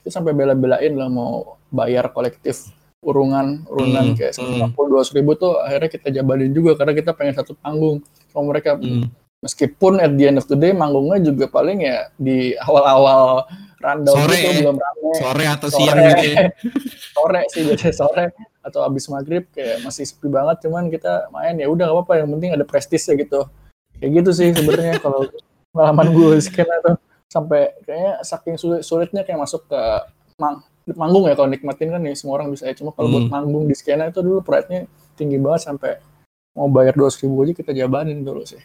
[0.00, 4.16] itu sampai bela-belain lah mau bayar kolektif urungan urunan hmm.
[4.16, 4.36] kayak
[4.76, 8.04] puluh dua ribu tuh akhirnya kita jabalin juga karena kita pengen satu panggung.
[8.28, 9.08] Kalau mereka hmm.
[9.40, 13.48] meskipun at the end of the day manggungnya juga paling ya di awal-awal
[13.80, 15.10] rundown sore, itu belum rame.
[15.16, 16.46] Sore atau sore, siang gitu ya.
[17.16, 18.24] sore sih biasanya sore.
[18.60, 22.12] Atau abis maghrib kayak masih sepi banget cuman kita main ya udah gak apa-apa.
[22.20, 23.48] Yang penting ada prestis ya gitu.
[23.96, 25.24] Kayak gitu sih sebenarnya kalau
[25.72, 27.00] pengalaman gue skena tuh
[27.30, 29.80] sampai kayaknya saking sulit sulitnya kayak masuk ke
[30.42, 33.14] mang manggung ya kalau nikmatin kan nih semua orang bisa ya cuma kalau hmm.
[33.14, 36.02] buat manggung di skena itu dulu pride-nya tinggi banget sampai
[36.58, 38.58] mau bayar dua ribu aja kita jabanin dulu sih.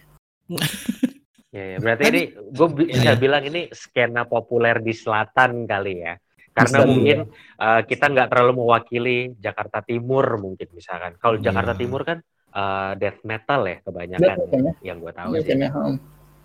[1.55, 3.19] ya, ya, berarti ini gue bisa ya, ya.
[3.19, 6.15] bilang ini skena populer di selatan kali ya.
[6.55, 7.17] karena Bisa, mungkin
[7.59, 11.19] uh, kita nggak terlalu mewakili Jakarta Timur mungkin misalkan.
[11.19, 11.79] Kalau Jakarta Iya.
[11.83, 12.17] Timur kan
[12.55, 15.47] uh, death metal ya kebanyakan Death metal, yang gue tahu Iya, sih.
[15.51, 15.97] kayaknya, hmm.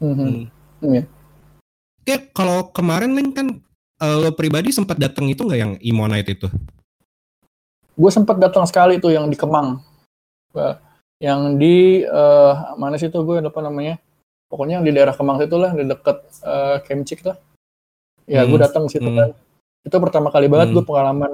[0.02, 0.30] Mhm.
[0.82, 1.02] Hmm.
[2.00, 3.60] Oke, kalau kemarin Link kan
[4.00, 5.72] eh, lo pribadi sempat datang itu nggak yang
[6.08, 6.48] Night itu?
[7.94, 9.80] Gue sempat datang sekali tuh yang di Kemang.
[11.20, 11.76] Yang di
[12.08, 14.00] eh, mana sih tuh gue lupa namanya.
[14.50, 17.36] Pokoknya yang di daerah Kemang itu lah, di dekat eh, Kemcik lah.
[18.24, 19.18] Ya, gue Hmm, datang ke situ hmm.
[19.18, 19.30] kan.
[19.84, 20.76] Itu pertama kali banget Hmm.
[20.80, 21.32] gue pengalaman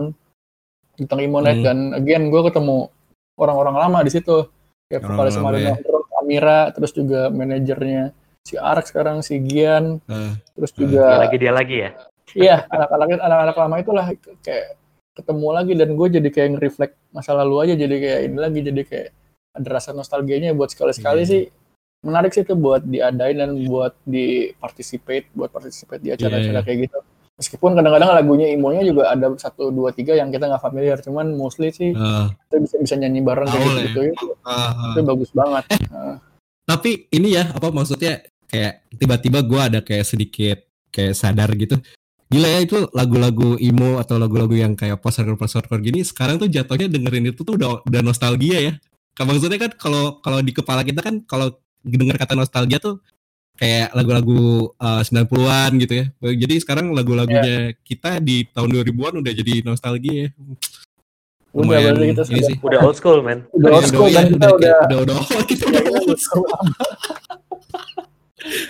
[0.99, 1.67] tentang Imo Night Hmm.
[1.67, 2.91] dan again gue ketemu
[3.39, 4.49] orang-orang lama di situ.
[4.91, 5.75] Kayak Orang vokalis Maroon ya.
[6.17, 8.11] Amira, terus juga manajernya
[8.47, 10.78] si Arak sekarang si Gian, Eh, terus Hmm.
[10.78, 11.90] Dia juga lagi dia lagi ya.
[12.36, 14.07] Iya, anak-anak anak-anak lama itulah
[14.47, 14.66] kayak
[15.16, 18.82] ketemu lagi dan gue jadi kayak nge-reflect masa lalu aja jadi kayak ini lagi jadi
[18.84, 19.09] kayak
[19.57, 21.30] ada rasa nostalgianya buat sekali-sekali Iya.
[21.32, 21.42] sih
[22.05, 26.66] menarik sih itu buat diadain dan buat di participate buat participate di acara-acara Iya, iya.
[26.68, 26.99] kayak gitu
[27.40, 31.72] meskipun kadang-kadang lagunya imonya juga ada satu dua tiga yang kita nggak familiar cuman mostly
[31.72, 34.92] sih eh, kita bisa bisa nyanyi bareng kayak gitu, gitu itu, eh, eh.
[34.92, 35.64] itu bagus banget
[36.66, 40.59] Tapi ini ya apa maksudnya kayak tiba-tiba gue ada kayak sedikit
[40.94, 41.76] kayak sadar gitu.
[42.26, 46.42] Gila ya itu lagu-lagu emo atau lagu-lagu yang kayak post hardcore post hardcore gini sekarang
[46.42, 48.72] tuh jatuhnya dengerin itu tuh udah udah nostalgia ya.
[49.14, 51.55] Kan maksudnya kan kalau kalau di kepala kita kan kalau
[51.86, 52.99] denger kata nostalgia tuh
[53.57, 56.07] kayak lagu-lagu uh, 90-an gitu ya.
[56.20, 60.30] Jadi sekarang lagu-lagunya kita di tahun 2000-an udah jadi nostalgia ya.
[61.57, 62.57] udah Lumayan kita ini sudah sih.
[62.61, 63.49] Udah old school man.
[63.57, 65.18] udah old school ya, dan kita udah udah udah
[65.49, 66.44] kita udah old school.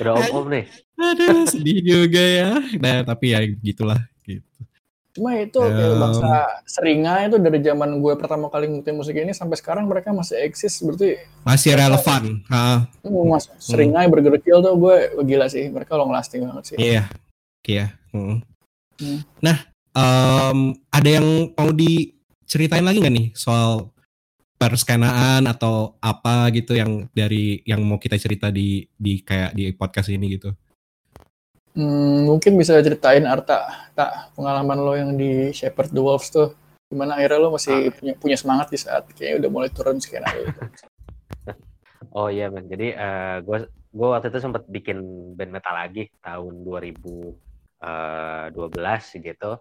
[0.01, 0.65] Udah om om nih.
[0.97, 2.51] Aduh, sedih juga ya.
[2.81, 4.61] Nah, tapi ya gitulah gitu.
[5.17, 6.33] Cuma itu kayak Um, bangsa
[6.69, 10.85] seringai itu dari zaman gue pertama kali ngikutin musik ini sampai sekarang mereka masih eksis
[10.85, 12.45] berarti Masih relevan.
[12.53, 16.77] Ah, uh, mas seringai bergerikil tuh gue gila sih mereka long lasting banget sih.
[16.77, 17.09] iya.
[17.67, 17.87] Iya.
[18.15, 18.39] Mm.
[18.97, 19.21] Hmm.
[19.43, 19.57] Nah,
[19.93, 20.59] em,
[20.89, 23.91] ada yang mau diceritain lagi nggak nih soal
[24.57, 30.09] perskenaan atau apa gitu yang dari yang mau kita cerita di di kayak di podcast
[30.09, 30.51] ini gitu.
[31.77, 36.57] Hmm, mungkin bisa ceritain Arta tak pengalaman lo yang di Shepherd the Wolves tuh
[36.89, 40.63] gimana akhirnya lo masih punya, punya semangat di saat kayaknya udah mulai turun skenario itu.
[42.17, 42.65] Oh iya man.
[42.65, 45.05] Jadi eh, gue gue waktu itu sempat bikin
[45.37, 47.37] band metal lagi tahun 2012
[49.21, 49.53] gitu.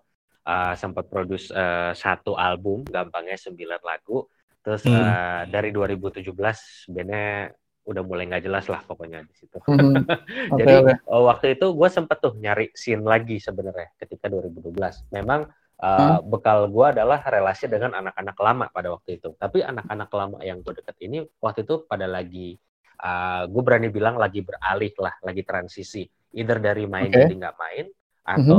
[0.46, 4.24] Eh, sempat produce eh, satu album, gampangnya 9 lagu.
[4.66, 4.98] Terus Hmm.
[4.98, 7.54] eh, dari 2017 bandnya
[7.86, 9.62] udah mulai nggak jelas lah pokoknya di situ.
[9.62, 9.78] Mhm.
[9.78, 10.94] Oke Jadi oke.
[11.06, 15.06] oh, waktu itu gue sempet tuh nyari scene lagi sebenarnya ketika 2012.
[15.14, 15.46] Memang
[15.78, 19.38] uh, bekal gue adalah relasi dengan anak-anak lama pada waktu itu.
[19.38, 22.58] Tapi anak-anak lama yang gue deket ini waktu itu pada lagi,
[23.06, 26.10] uh, gue berani bilang lagi beralih lah, lagi transisi.
[26.34, 27.22] Either dari main Oke.
[27.22, 27.86] jadi nggak main,
[28.26, 28.58] atau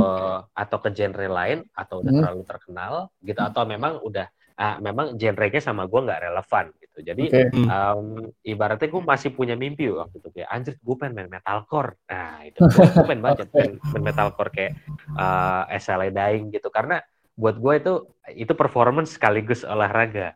[0.55, 2.19] atau ke genre lain, atau udah Mhm.
[2.23, 6.97] terlalu terkenal gitu, atau memang udah ah, memang genrenya sama gue nggak relevan gitu.
[7.05, 7.41] Jadi Oke.
[7.69, 12.41] um, ibaratnya gue masih punya mimpi waktu itu kayak anjir gue pengen main metalcore nah
[12.41, 12.57] itu
[12.97, 14.73] gue pengen banget pengen main metalcore kayak
[15.13, 17.05] uh, SLA Dying gitu karena
[17.37, 17.93] buat gue itu
[18.33, 20.33] itu performance sekaligus olahraga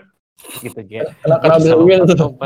[0.64, 1.12] gitu kayak
[1.60, 2.32] Bill Will tuh.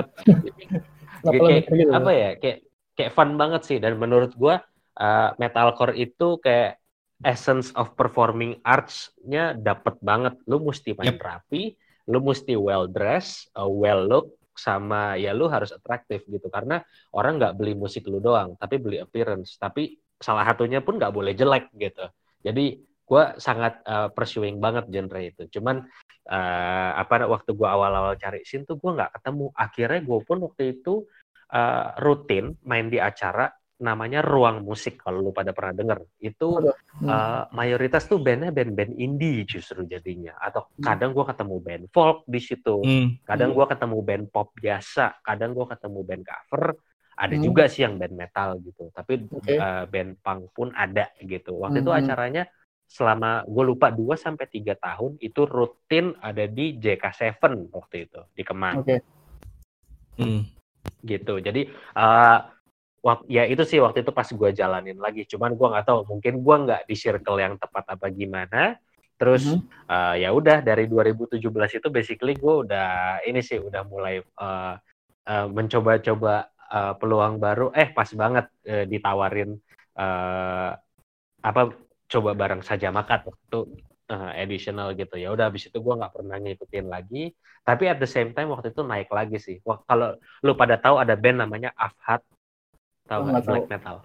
[1.22, 1.92] Kenapa kayak gitu?
[1.94, 2.58] apa ya kayak
[2.98, 4.58] kayak fun banget sih dan menurut gue
[4.98, 6.81] uh, metalcore itu kayak
[7.22, 10.34] essence of performing arts-nya dapet banget.
[10.46, 11.22] Lu mesti main Yep.
[11.22, 11.62] rapi
[12.10, 16.50] lu mesti well dressed uh, well look sama ya lu harus atraktif gitu.
[16.50, 16.82] Karena
[17.14, 19.56] orang nggak beli musik lu doang tapi beli appearance.
[19.56, 22.06] Tapi salah satunya pun nggak boleh jelek gitu.
[22.42, 25.42] Jadi gue sangat uh, pursuing banget genre itu.
[25.58, 25.82] Cuman
[26.30, 29.46] uh, apa waktu gue awal-awal cari scene tuh gue nggak ketemu.
[29.54, 31.06] Akhirnya gue pun waktu itu
[31.54, 33.50] uh, rutin main di acara
[33.82, 36.48] namanya ruang musik kalau lu pada pernah denger itu.
[37.02, 37.08] Hmm.
[37.08, 40.86] uh, mayoritas tuh bandnya band-band indie justru jadinya atau Hmm.
[40.86, 43.18] kadang gue ketemu band folk di situ Hmm.
[43.26, 43.58] kadang Hmm.
[43.58, 46.64] gua ketemu band pop biasa kadang gua ketemu band cover
[47.18, 47.42] ada Hmm.
[47.42, 49.56] juga sih yang band metal gitu tapi Oke.
[49.58, 51.98] uh, band punk pun ada gitu waktu itu Hmm.
[51.98, 52.44] acaranya
[52.86, 58.42] selama gue lupa 2 sampai tiga tahun itu rutin ada di JK7 waktu itu di
[58.44, 59.00] Kemang Oke.
[60.20, 60.44] Hmm.
[61.00, 61.66] gitu jadi
[61.96, 62.51] uh,
[63.02, 65.26] wak- ya itu sih waktu itu pas gue jalanin lagi.
[65.26, 68.78] Cuman gua nggak tahu mungkin gua nggak di circle yang tepat apa gimana.
[69.18, 69.60] Terus Mhm.
[69.86, 74.74] uh, ya udah dari 2017 itu basically gue udah ini sih udah mulai uh,
[75.30, 77.70] uh, mencoba-coba uh, peluang baru.
[77.70, 79.54] Eh pas banget uh, ditawarin
[79.94, 80.74] uh,
[81.42, 81.62] apa
[82.10, 83.60] coba bareng saja makat waktu itu
[84.10, 85.14] uh, additional gitu.
[85.22, 87.30] Ya udah habis itu gue nggak pernah ngikutin lagi.
[87.62, 89.62] Tapi at the same time waktu itu naik lagi sih.
[89.62, 92.26] Wah, kalau lu pada tahu ada band namanya Afhat
[93.04, 93.52] tahu Oh, nggak tahu.
[93.52, 93.96] black metal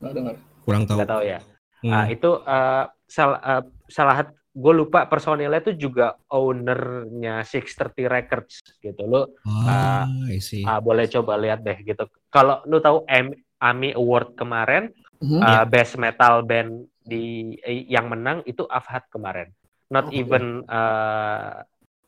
[0.00, 0.34] Nggak dengar.
[0.64, 0.96] Kurang tahu.
[0.98, 1.40] nggak tahu ya
[1.84, 1.92] Hmm.
[1.92, 3.60] Ah, itu uh, sal- uh,
[3.92, 10.32] salah gue lupa personilnya itu juga ownernya 630 Records gitu lo Ah, uh,
[10.64, 15.44] uh, boleh coba lihat deh gitu kalau lu tahu Em- AMI Award kemarin Mhm.
[15.44, 19.52] uh, best metal band di eh, yang menang itu Afhat kemarin
[19.92, 21.60] not Oh, even uh,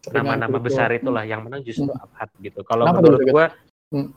[0.09, 1.05] nama-nama Ringan besar gitu.
[1.05, 2.01] itulah yang menang justru Hmm.
[2.01, 3.47] Afhat gitu kalau menurut tuh, gue
[3.93, 4.09] Hmm.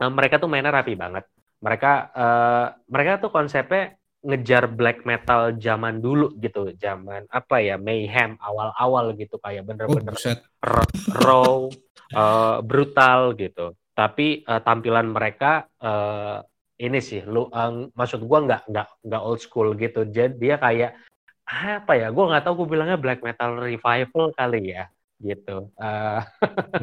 [0.00, 1.24] Uh, mereka tuh mainnya rapi banget
[1.60, 8.34] mereka uh, mereka tuh konsepnya ngejar black metal zaman dulu gitu zaman apa ya mayhem
[8.42, 10.14] awal-awal gitu kayak Oh, bener-bener
[10.66, 11.70] r- raw,
[12.14, 13.78] uh, brutal gitu.
[13.96, 16.42] Tapi uh, tampilan mereka uh,
[16.76, 20.04] ini sih, lu uh, maksud gua nggak nggak nggak old school gitu.
[20.10, 20.98] Jadi dia kayak
[21.46, 22.10] apa ya?
[22.10, 24.90] Gua nggak tahu gua bilangnya black metal revival kali ya,
[25.22, 25.70] gitu.
[25.78, 26.20] Uh,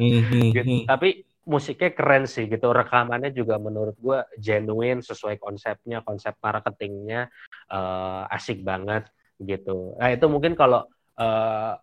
[0.56, 0.64] gitu.
[0.64, 0.88] mhm.
[0.88, 2.72] Tapi musiknya keren sih gitu.
[2.72, 7.28] Rekamannya juga menurut gua genuine sesuai konsepnya, konsep marketingnya
[7.72, 9.08] uh, asik banget
[9.40, 9.96] gitu.
[10.00, 10.86] Nah itu mungkin kalau
[11.18, 11.74] uh,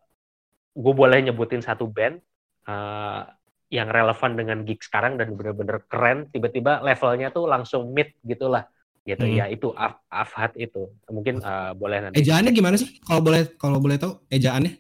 [0.72, 2.20] gue boleh nyebutin satu band
[2.68, 3.28] uh,
[3.72, 6.28] yang relevan dengan gig sekarang dan bener-bener keren.
[6.32, 8.68] Tiba-tiba levelnya tuh langsung mid gitulah
[9.04, 9.26] gitu.
[9.26, 9.36] Hmm.
[9.36, 10.92] Ya itu Af Afhat itu.
[11.08, 12.24] Mungkin uh, boleh nanti.
[12.24, 13.00] Ejaannya gimana sih?
[13.04, 14.80] Kalau boleh kalau boleh tahu ejaannya?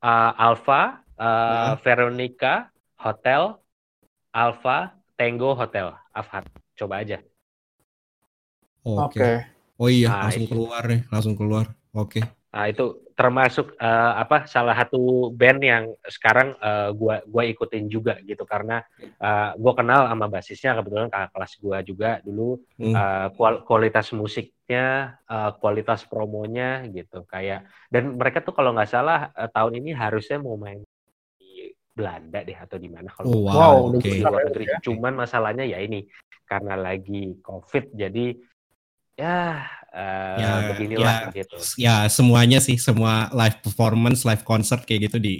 [0.00, 1.76] Uh, Alpha, uh, Nah.
[1.84, 3.59] Veronica, Hotel,
[4.32, 6.44] Alpha, Tango, Hotel, Afhat.
[6.78, 7.18] Coba aja.
[8.84, 9.20] Oke.
[9.20, 9.30] Oke.
[9.80, 10.50] Oh iya, Nah, langsung itu.
[10.50, 11.66] keluar nih, langsung keluar.
[11.96, 12.20] Oke.
[12.50, 12.82] Nah, itu
[13.14, 18.82] termasuk eh, apa salah satu band yang sekarang eh, gua gua ikutin juga gitu karena
[19.22, 22.94] eh, gua kenal sama basisnya kebetulan kakak kelas gua juga dulu Hmm.
[22.98, 29.30] eh, kual- kualitas musiknya, eh, kualitas promonya gitu kayak dan mereka tuh kalau nggak salah
[29.38, 30.82] eh, tahun ini harusnya mau main
[32.00, 34.00] Belanda deh atau di mana kalau Oh, wow, oke.
[34.00, 34.64] di luar negeri.
[34.64, 34.78] ya.
[34.80, 36.08] Cuman masalahnya ya ini
[36.48, 38.26] karena lagi COVID jadi
[39.14, 39.60] ya
[39.92, 41.56] eh, Ya, beginilah gitu.
[41.76, 45.34] Ya semuanya sih, semua live performance, live concert kayak gitu di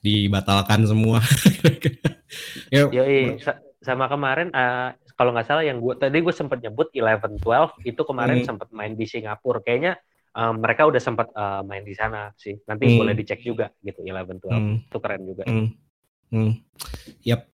[0.00, 1.24] dibatalkan semua.
[2.74, 6.88] ya, Yoi, sa- sama kemarin eh, kalau nggak salah yang gue tadi gue sempat nyebut
[6.92, 8.46] 11 12 itu kemarin Hmm.
[8.54, 9.60] sempat main di Singapura.
[9.60, 9.96] Kayaknya
[10.30, 12.54] eh, mereka udah sempat eh, main di sana sih.
[12.66, 12.98] Nanti Hmm.
[13.02, 14.58] boleh dicek juga gitu 11 12.
[14.58, 14.76] Hmm.
[14.86, 15.44] Itu keren juga.
[15.46, 15.68] Hmm.
[16.30, 16.52] Hmm.
[17.26, 17.50] Yap.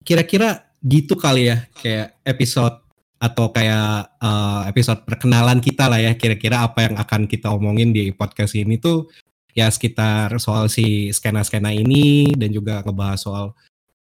[0.00, 2.80] Kira-kira gitu kali ya kayak episode
[3.20, 8.16] atau kayak eh, episode perkenalan kita lah ya kira-kira apa yang akan kita omongin di
[8.16, 9.12] podcast ini tuh
[9.52, 13.46] ya sekitar soal si skena-skena ini dan juga ngebahas soal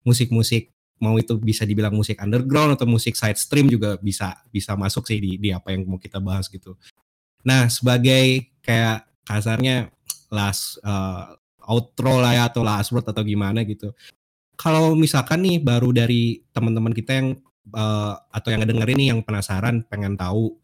[0.01, 5.03] musik-musik mau itu bisa dibilang musik underground atau musik side stream juga bisa bisa masuk
[5.03, 6.79] sih di, di apa yang mau kita bahas gitu.
[7.43, 9.91] Nah sebagai kayak kasarnya
[10.31, 11.25] last eh,
[11.67, 13.91] outro lah ya atau last word atau gimana gitu.
[14.55, 17.27] Kalau misalkan nih baru dari teman-teman kita yang
[17.71, 20.55] eh, atau yang ngedengerin nih yang penasaran pengen tahu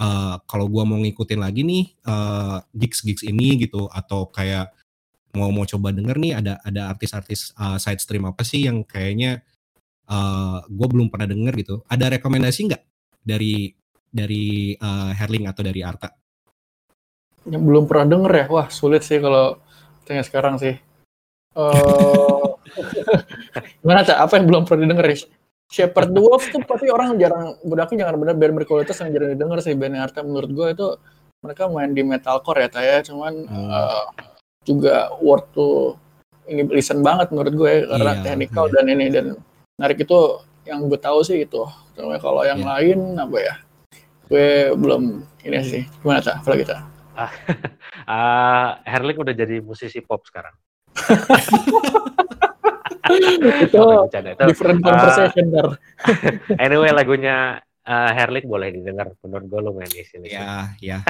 [0.00, 4.72] eh, kalau gua mau ngikutin lagi nih eh, gigs-gigs ini gitu atau kayak
[5.36, 9.44] mau mau coba denger nih ada ada artis-artis eh, side stream apa sih yang kayaknya
[10.08, 11.76] eh gue belum pernah denger gitu.
[11.84, 12.82] Ada rekomendasi nggak
[13.28, 13.76] dari
[14.08, 16.08] dari eh, Herling atau dari Arta?
[17.48, 18.44] Yang belum pernah denger ya?
[18.52, 19.56] Wah, sulit sih kalau
[20.04, 20.74] tanya sekarang sih.
[21.56, 22.44] Eh
[23.82, 24.18] gimana Cak?
[24.18, 25.16] Apa yang belum pernah didengar ya?
[25.68, 29.60] Shepherd the Wolf tuh pasti orang jarang, budaknya jangan benar band berkualitas yang jarang didengar
[29.60, 30.86] sih band Arta menurut gue itu
[31.44, 33.68] mereka main di metalcore ya Taya, cuman Hmm.
[33.68, 34.04] eh,
[34.64, 35.96] juga worth to
[36.48, 38.72] ini listen banget menurut gue ya, karena Iya, technical iya.
[38.72, 39.24] dan ini dan
[39.76, 40.18] menarik itu
[40.64, 41.62] yang gue tahu sih itu.
[41.92, 42.68] Cuma kalau yang Iya.
[42.72, 43.54] lain apa ya?
[44.28, 45.82] Gue belum ini sih.
[46.04, 46.44] Gimana Cak?
[46.44, 46.76] Apa kita?
[47.16, 50.52] Ah, Herling udah jadi musisi pop sekarang.
[53.08, 53.84] itu
[54.44, 55.68] different ah, conversation Dar.
[56.64, 59.16] anyway, lagunya ah, Herling boleh didengar.
[59.24, 60.20] Menurut gue lumayan isi.
[60.28, 61.00] Ya, ya.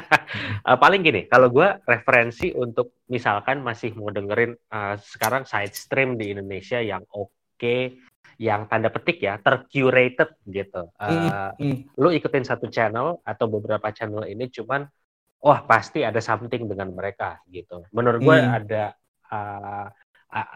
[0.63, 6.15] Uh, paling gini, kalau gue referensi untuk misalkan masih mau dengerin uh, sekarang side stream
[6.15, 7.99] di Indonesia yang oke,
[8.39, 10.89] yang tanda petik ya, tercurated gitu.
[10.95, 11.83] Uh, Hmm.
[11.99, 14.87] Lu ikutin satu channel atau beberapa channel ini cuman,
[15.43, 17.83] wah pasti ada something dengan mereka gitu.
[17.91, 18.55] Menurut gue Hmm.
[18.63, 18.83] ada
[19.35, 19.87] uh,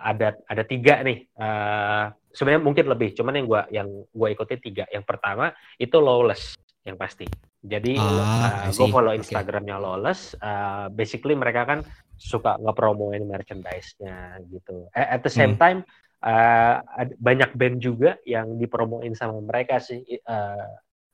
[0.05, 1.27] ada ada tiga nih.
[1.35, 4.85] Uh, Sebenarnya mungkin lebih, cuman yang gue yang gua ikutin tiga.
[4.89, 7.29] Yang pertama itu Lawless yang pasti.
[7.61, 9.13] Jadi Ah, I gue follow.
[9.13, 10.33] Instagramnya Lawless.
[10.41, 11.85] Uh, basically mereka kan
[12.17, 14.89] suka ngepromoin merchandise-nya gitu.
[14.97, 15.61] Eh, At the same Hmm.
[15.61, 15.79] time
[16.23, 16.77] uh,
[17.19, 20.03] banyak band juga yang dipromoin sama mereka sih.
[20.23, 20.71] Uh,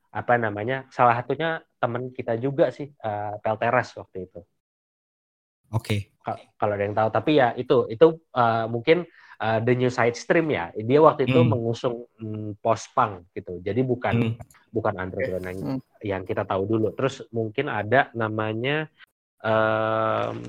[0.09, 0.89] apa namanya?
[0.89, 4.41] Salah satunya teman kita juga sih, uh, Pelteras waktu itu.
[5.69, 6.17] Oke.
[6.25, 7.09] Ka- Kalau ada yang tahu.
[7.13, 9.05] Tapi ya itu itu uh, mungkin
[9.37, 10.73] uh, the new side stream ya.
[10.73, 11.49] Dia waktu itu Hmm.
[11.53, 13.61] mengusung mm, post punk gitu.
[13.61, 14.33] Jadi bukan Hmm.
[14.73, 15.79] bukan underground yang Hmm.
[16.01, 16.89] yang kita tahu dulu.
[16.97, 18.89] Terus mungkin ada namanya
[19.45, 20.41] um,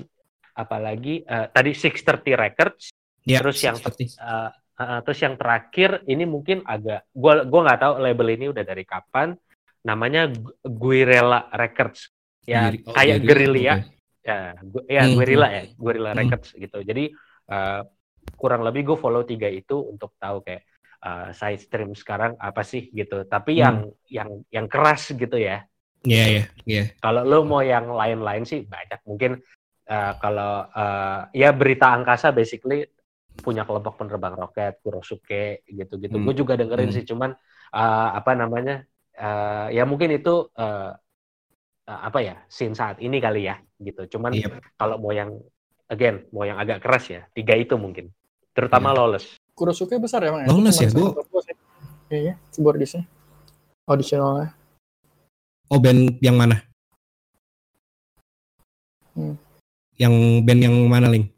[0.57, 2.89] apalagi uh, tadi 630 Records
[3.21, 4.49] Ya, terus yang seperti- uh,
[4.81, 8.81] uh, terus yang terakhir ini mungkin agak gua gua nggak tahu label ini udah dari
[8.81, 9.37] kapan.
[9.81, 12.09] Namanya Gu- Guerrilla Records.
[12.45, 13.75] Ya oh, kayak Geri- Guerrilla.
[13.77, 13.85] oke.
[14.21, 14.37] ya?
[14.61, 16.19] Gu- ya Hmm, Guerrilla ya Guerrilla Hmm.
[16.21, 16.77] Records gitu.
[16.81, 17.03] Jadi
[17.49, 17.81] uh,
[18.37, 20.65] kurang lebih gue follow tiga itu untuk tahu kayak
[21.01, 23.25] uh, side stream sekarang apa sih gitu.
[23.25, 23.61] Tapi Hmm.
[23.61, 23.77] yang
[24.09, 25.65] yang yang keras gitu ya.
[26.01, 26.83] Iya, iya, iya.
[26.97, 29.05] kalau lo mau yang lain-lain sih banyak.
[29.05, 29.37] Mungkin
[29.85, 32.89] uh, kalau uh, ya berita angkasa basically
[33.41, 36.25] punya kelompok penerbang roket Kurosuke gitu-gitu Hmm.
[36.29, 36.95] gue juga dengerin Hmm.
[36.95, 37.33] sih cuman
[37.73, 38.85] uh, apa namanya
[39.17, 40.91] uh, ya mungkin itu uh,
[41.85, 44.61] uh, apa ya scene saat ini kali ya gitu cuman Iya.
[44.77, 45.35] kalau mau yang
[45.89, 48.13] again mau yang agak keras ya tiga itu mungkin
[48.53, 48.97] terutama Iya.
[49.01, 50.47] lawless Kurosuke besar ya, Bang?
[50.47, 51.55] Lawless ya, teman kantor sih.
[52.07, 53.03] Kayaknya, keyboardisnya.
[53.85, 54.55] Auditionalnya.
[55.69, 56.65] Oh, band yang mana?
[59.13, 59.35] Hmm.
[59.99, 60.13] Yang
[60.47, 61.29] band yang mana, Ling?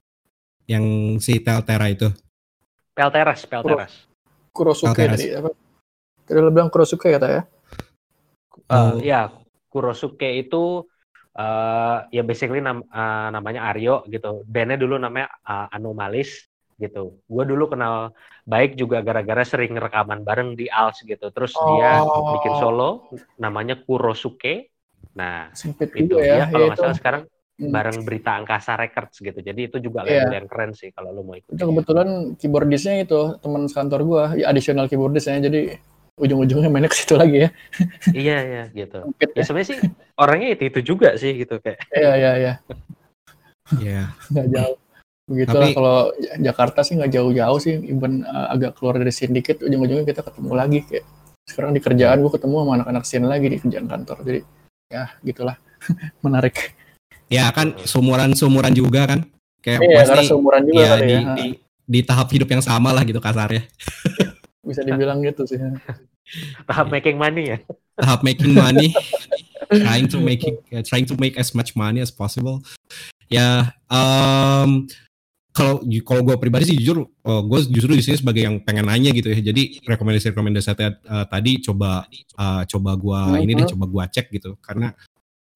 [0.65, 0.85] Yang
[1.21, 2.07] si Teltera itu.
[2.93, 3.93] Pelteras Pelteras
[4.53, 5.17] Kurosuke Alteras.
[5.17, 5.33] tadi.
[5.33, 5.49] Apa?
[6.23, 7.41] Tadi lo bilang Kurosuke kata ya?
[8.69, 8.95] Uh, Oh.
[9.01, 9.33] ya
[9.67, 10.85] Kurosuke itu
[11.35, 14.45] uh, ya basically nam- uh, namanya Aryo gitu.
[14.45, 16.45] Bandnya dulu namanya uh, Anomalis
[16.77, 17.17] gitu.
[17.25, 18.13] Gue dulu kenal
[18.45, 21.27] baik juga gara-gara sering rekaman bareng di Als gitu.
[21.33, 22.37] Terus dia Oh.
[22.37, 24.69] bikin solo namanya Kurosuke.
[25.17, 26.45] Nah Sempit itu ya.
[26.45, 26.83] dia kalau ya nggak itu.
[26.85, 27.23] salah sekarang.
[27.53, 29.37] Bareng Berita Angkasa Records gitu.
[29.37, 30.25] Jadi itu juga Iya.
[30.25, 31.53] label yang keren sih kalau lo mau ikut.
[31.53, 35.77] Itu kebetulan keyboardisnya itu teman kantor gua, ya additional keyboardisnya jadi
[36.13, 37.49] ujung-ujungnya mainnya ke situ lagi ya.
[38.25, 38.99] iya iya gitu.
[39.17, 39.43] Ya ya.
[39.45, 39.79] sebenarnya sih
[40.17, 41.77] orangnya itu itu juga sih gitu kayak.
[41.89, 42.53] Iya iya iya.
[43.79, 44.01] Iya.
[44.29, 44.77] Nggak jauh.
[45.23, 49.63] Begitulah Tapi- kalau Ja- Jakarta sih nggak jauh-jauh sih, even uh, agak keluar dari sindiket
[49.63, 51.05] ujung-ujungnya kita ketemu lagi kayak
[51.47, 54.17] sekarang di kerjaan gua ketemu sama anak-anak sini lagi di kerjaan kantor.
[54.25, 54.39] Jadi
[54.89, 55.55] ya gitulah
[56.25, 56.75] menarik.
[57.33, 59.25] Ya kan seumuran-seumuran juga kan.
[59.65, 61.21] Kayak Iya karena pasti seumuran juga ya di, ya.
[61.33, 61.45] di
[61.83, 63.65] di tahap hidup yang sama lah gitu kasarnya.
[64.69, 65.57] Bisa dibilang gitu sih.
[66.69, 67.57] tahap making money ya.
[67.99, 68.95] Tahap making money,
[69.69, 72.63] trying to make it- uh, trying to make as much money as possible.
[73.27, 74.87] Ya, em,
[75.53, 79.29] kalau kalau gue pribadi sih jujur, gue justru di sini sebagai yang pengen nanya gitu
[79.29, 79.53] ya.
[79.53, 82.07] Jadi rekomendasi-rekomendasi tadi, uh, tadi coba
[82.39, 83.43] uh, coba gue Mhm.
[83.45, 84.57] ini deh, coba gue cek gitu.
[84.63, 84.95] Karena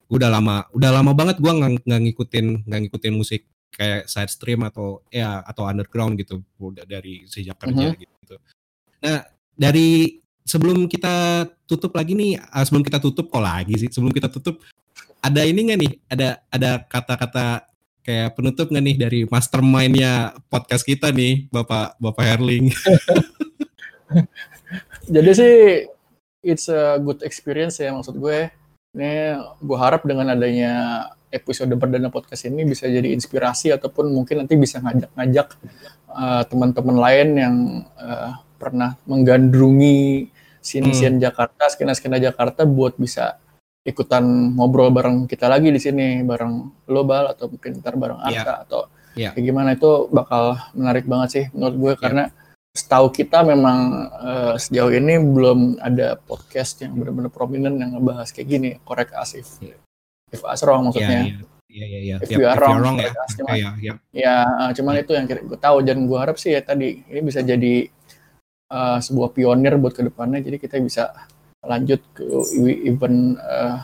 [0.08, 4.66] udah lama, udah lama banget gue nggak nggak ngikutin nggak ngikutin musik kayak side stream
[4.66, 8.36] atau ya atau underground gitu udah dari sejak kerja gitu.
[9.04, 14.16] Nah dari sebelum kita tutup lagi nih, ah, sebelum kita tutup kok lagi sih, sebelum
[14.16, 14.64] kita tutup
[15.20, 17.68] ada ini nggak nih, ada ada kata-kata
[18.08, 22.72] kayak penutup nggak nih dari mastermindnya podcast kita nih, Bapak Bapak Herling?
[25.14, 25.56] Jadi sih
[26.48, 28.48] it's a good experience ya maksud gue.
[28.98, 34.58] Ini gue harap dengan adanya episode perdana podcast ini bisa jadi inspirasi ataupun mungkin nanti
[34.58, 35.48] bisa ngajak-ngajak
[36.10, 37.56] uh, teman-teman lain yang
[37.94, 40.34] uh, pernah menggandrungi
[40.66, 43.38] scene-scene Jakarta, skena-skena Jakarta buat bisa
[43.86, 44.26] ikutan
[44.58, 48.42] ngobrol bareng kita lagi di sini bareng global atau mungkin ntar bareng Iya.
[48.44, 48.82] Arta atau
[49.14, 49.32] Iya.
[49.32, 52.34] kayak gimana itu bakal menarik banget sih menurut gue karena
[52.78, 53.80] setahu kita memang
[54.22, 59.58] eh, sejauh ini belum ada podcast yang benar-benar prominent yang ngebahas kayak gini korek asif
[59.58, 59.76] Iya.
[60.30, 61.34] if us wrong maksudnya
[61.68, 62.16] iya, iya, iya.
[62.22, 63.10] If you are if wrong, wrong ya.
[63.12, 63.94] us, ya, ya.
[64.14, 67.20] ya eh, cuman itu yang kira gue tahu dan gue harap sih ya tadi ini
[67.26, 67.90] bisa jadi
[68.70, 71.12] eh, sebuah pionir buat ke depannya jadi kita bisa
[71.66, 72.24] lanjut ke
[72.86, 73.76] event eh,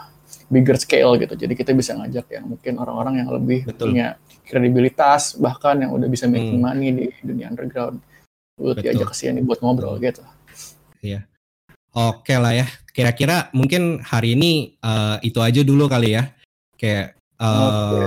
[0.50, 3.94] bigger scale gitu jadi kita bisa ngajak yang mungkin orang-orang yang lebih Betul.
[3.94, 6.68] punya kredibilitas bahkan yang udah bisa making Hmm.
[6.70, 7.98] money di dunia underground
[8.64, 8.96] buat Betul.
[8.96, 10.24] diajak ke sini buat ngobrol gitu
[11.94, 12.66] Oke lah ya.
[12.90, 16.34] Kira-kira mungkin hari ini eh, itu aja dulu kali ya.
[16.74, 18.02] Kayak eh, Oke.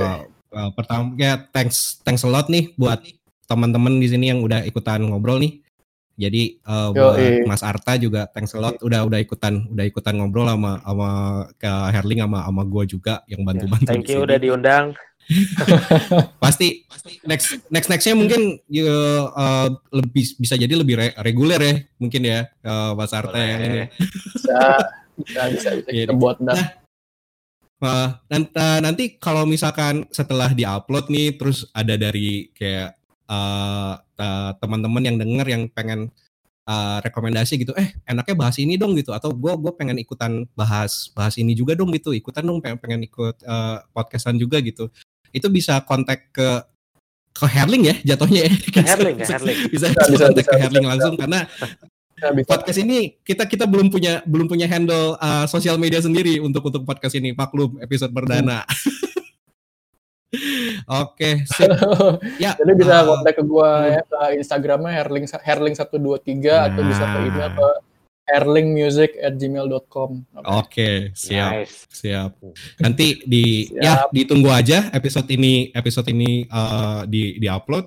[0.59, 2.99] eh, pertama ya thanks thanks a lot nih buat
[3.47, 5.63] teman-teman di sini yang udah ikutan ngobrol nih.
[6.19, 7.47] Jadi eh, buat Yoi.
[7.47, 11.11] Mas Arta juga thanks a lot udah udah ikutan udah ikutan ngobrol sama sama
[11.55, 13.87] ke Herling sama sama gua juga yang bantu-bantu.
[13.87, 14.99] Thank di you udah diundang.
[16.43, 16.87] pasti
[17.27, 18.87] next next nextnya mungkin ya,
[19.27, 23.47] eh, lebih bisa jadi lebih re- reguler ya mungkin ya eh, Mas Arta Boleh.
[23.51, 23.83] yang ini.
[24.35, 24.61] bisa
[25.16, 26.87] bisa bisa, bisa Iya, kita buat dah
[27.77, 32.97] Uh, nan- uh, nanti kalau misalkan setelah diupload nih terus ada dari kayak
[33.29, 36.09] uh, uh, teman-teman yang denger yang pengen
[36.64, 41.12] uh, rekomendasi gitu eh enaknya bahas ini dong gitu atau gue gue pengen ikutan bahas
[41.12, 44.89] bahas ini juga dong gitu ikutan dong pengen pengen ikut uh, podcastan juga gitu
[45.33, 46.62] itu bisa kontak ke
[47.37, 49.59] ke Herling ya jatuhnya ya Ke Herling, ke Herling.
[49.68, 50.93] bisa, Bisa, bisa, bisa, kontak bisa, ke Herling bisa.
[50.97, 51.41] langsung karena
[52.16, 52.49] Bisa, bisa.
[52.49, 56.89] podcast ini kita kita belum punya belum punya handle uh, sosial media sendiri untuk untuk
[56.89, 58.64] podcast ini maklum episode perdana
[60.87, 61.70] Oke, sip.
[62.43, 63.95] Ya, Jadi bisa uh, kontak ke gua hmm.
[63.95, 66.68] ya ke Instagramnya herling herling 123 nah.
[66.68, 67.18] atau bisa ke
[68.27, 70.11] email ke herlingmusic@gmail.com.
[70.35, 71.53] Oke, okay, siap.
[71.62, 71.87] Nice.
[71.91, 72.31] Siap.
[72.83, 73.83] Nanti di siap.
[73.83, 77.87] ya ditunggu aja episode ini episode ini uh, di di-upload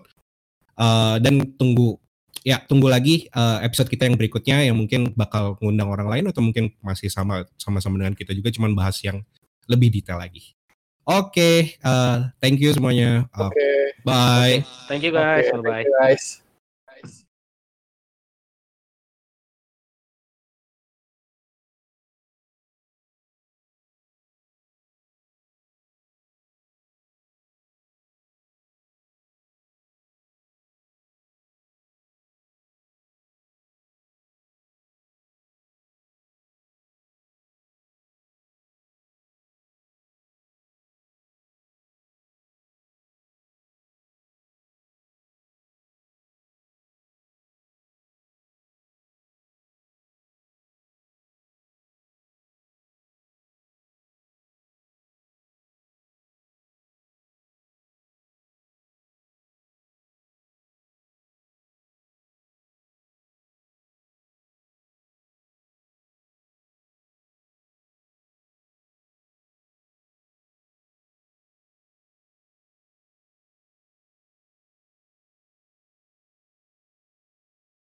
[0.80, 2.00] uh, dan tunggu
[2.40, 6.40] ya tunggu lagi uh, episode kita yang berikutnya yang mungkin bakal ngundang orang lain atau
[6.40, 9.20] mungkin masih sama sama-sama dengan kita juga cuman bahas yang
[9.68, 10.56] lebih detail lagi.
[11.10, 13.26] Oke, okay, uh, thank you semuanya.
[13.34, 13.58] Oke.
[13.58, 13.78] Okay.
[14.06, 14.64] Bye.
[14.88, 15.50] Thank you guys.
[15.50, 15.84] Okay, bye.
[15.84, 16.49] Thank you guys.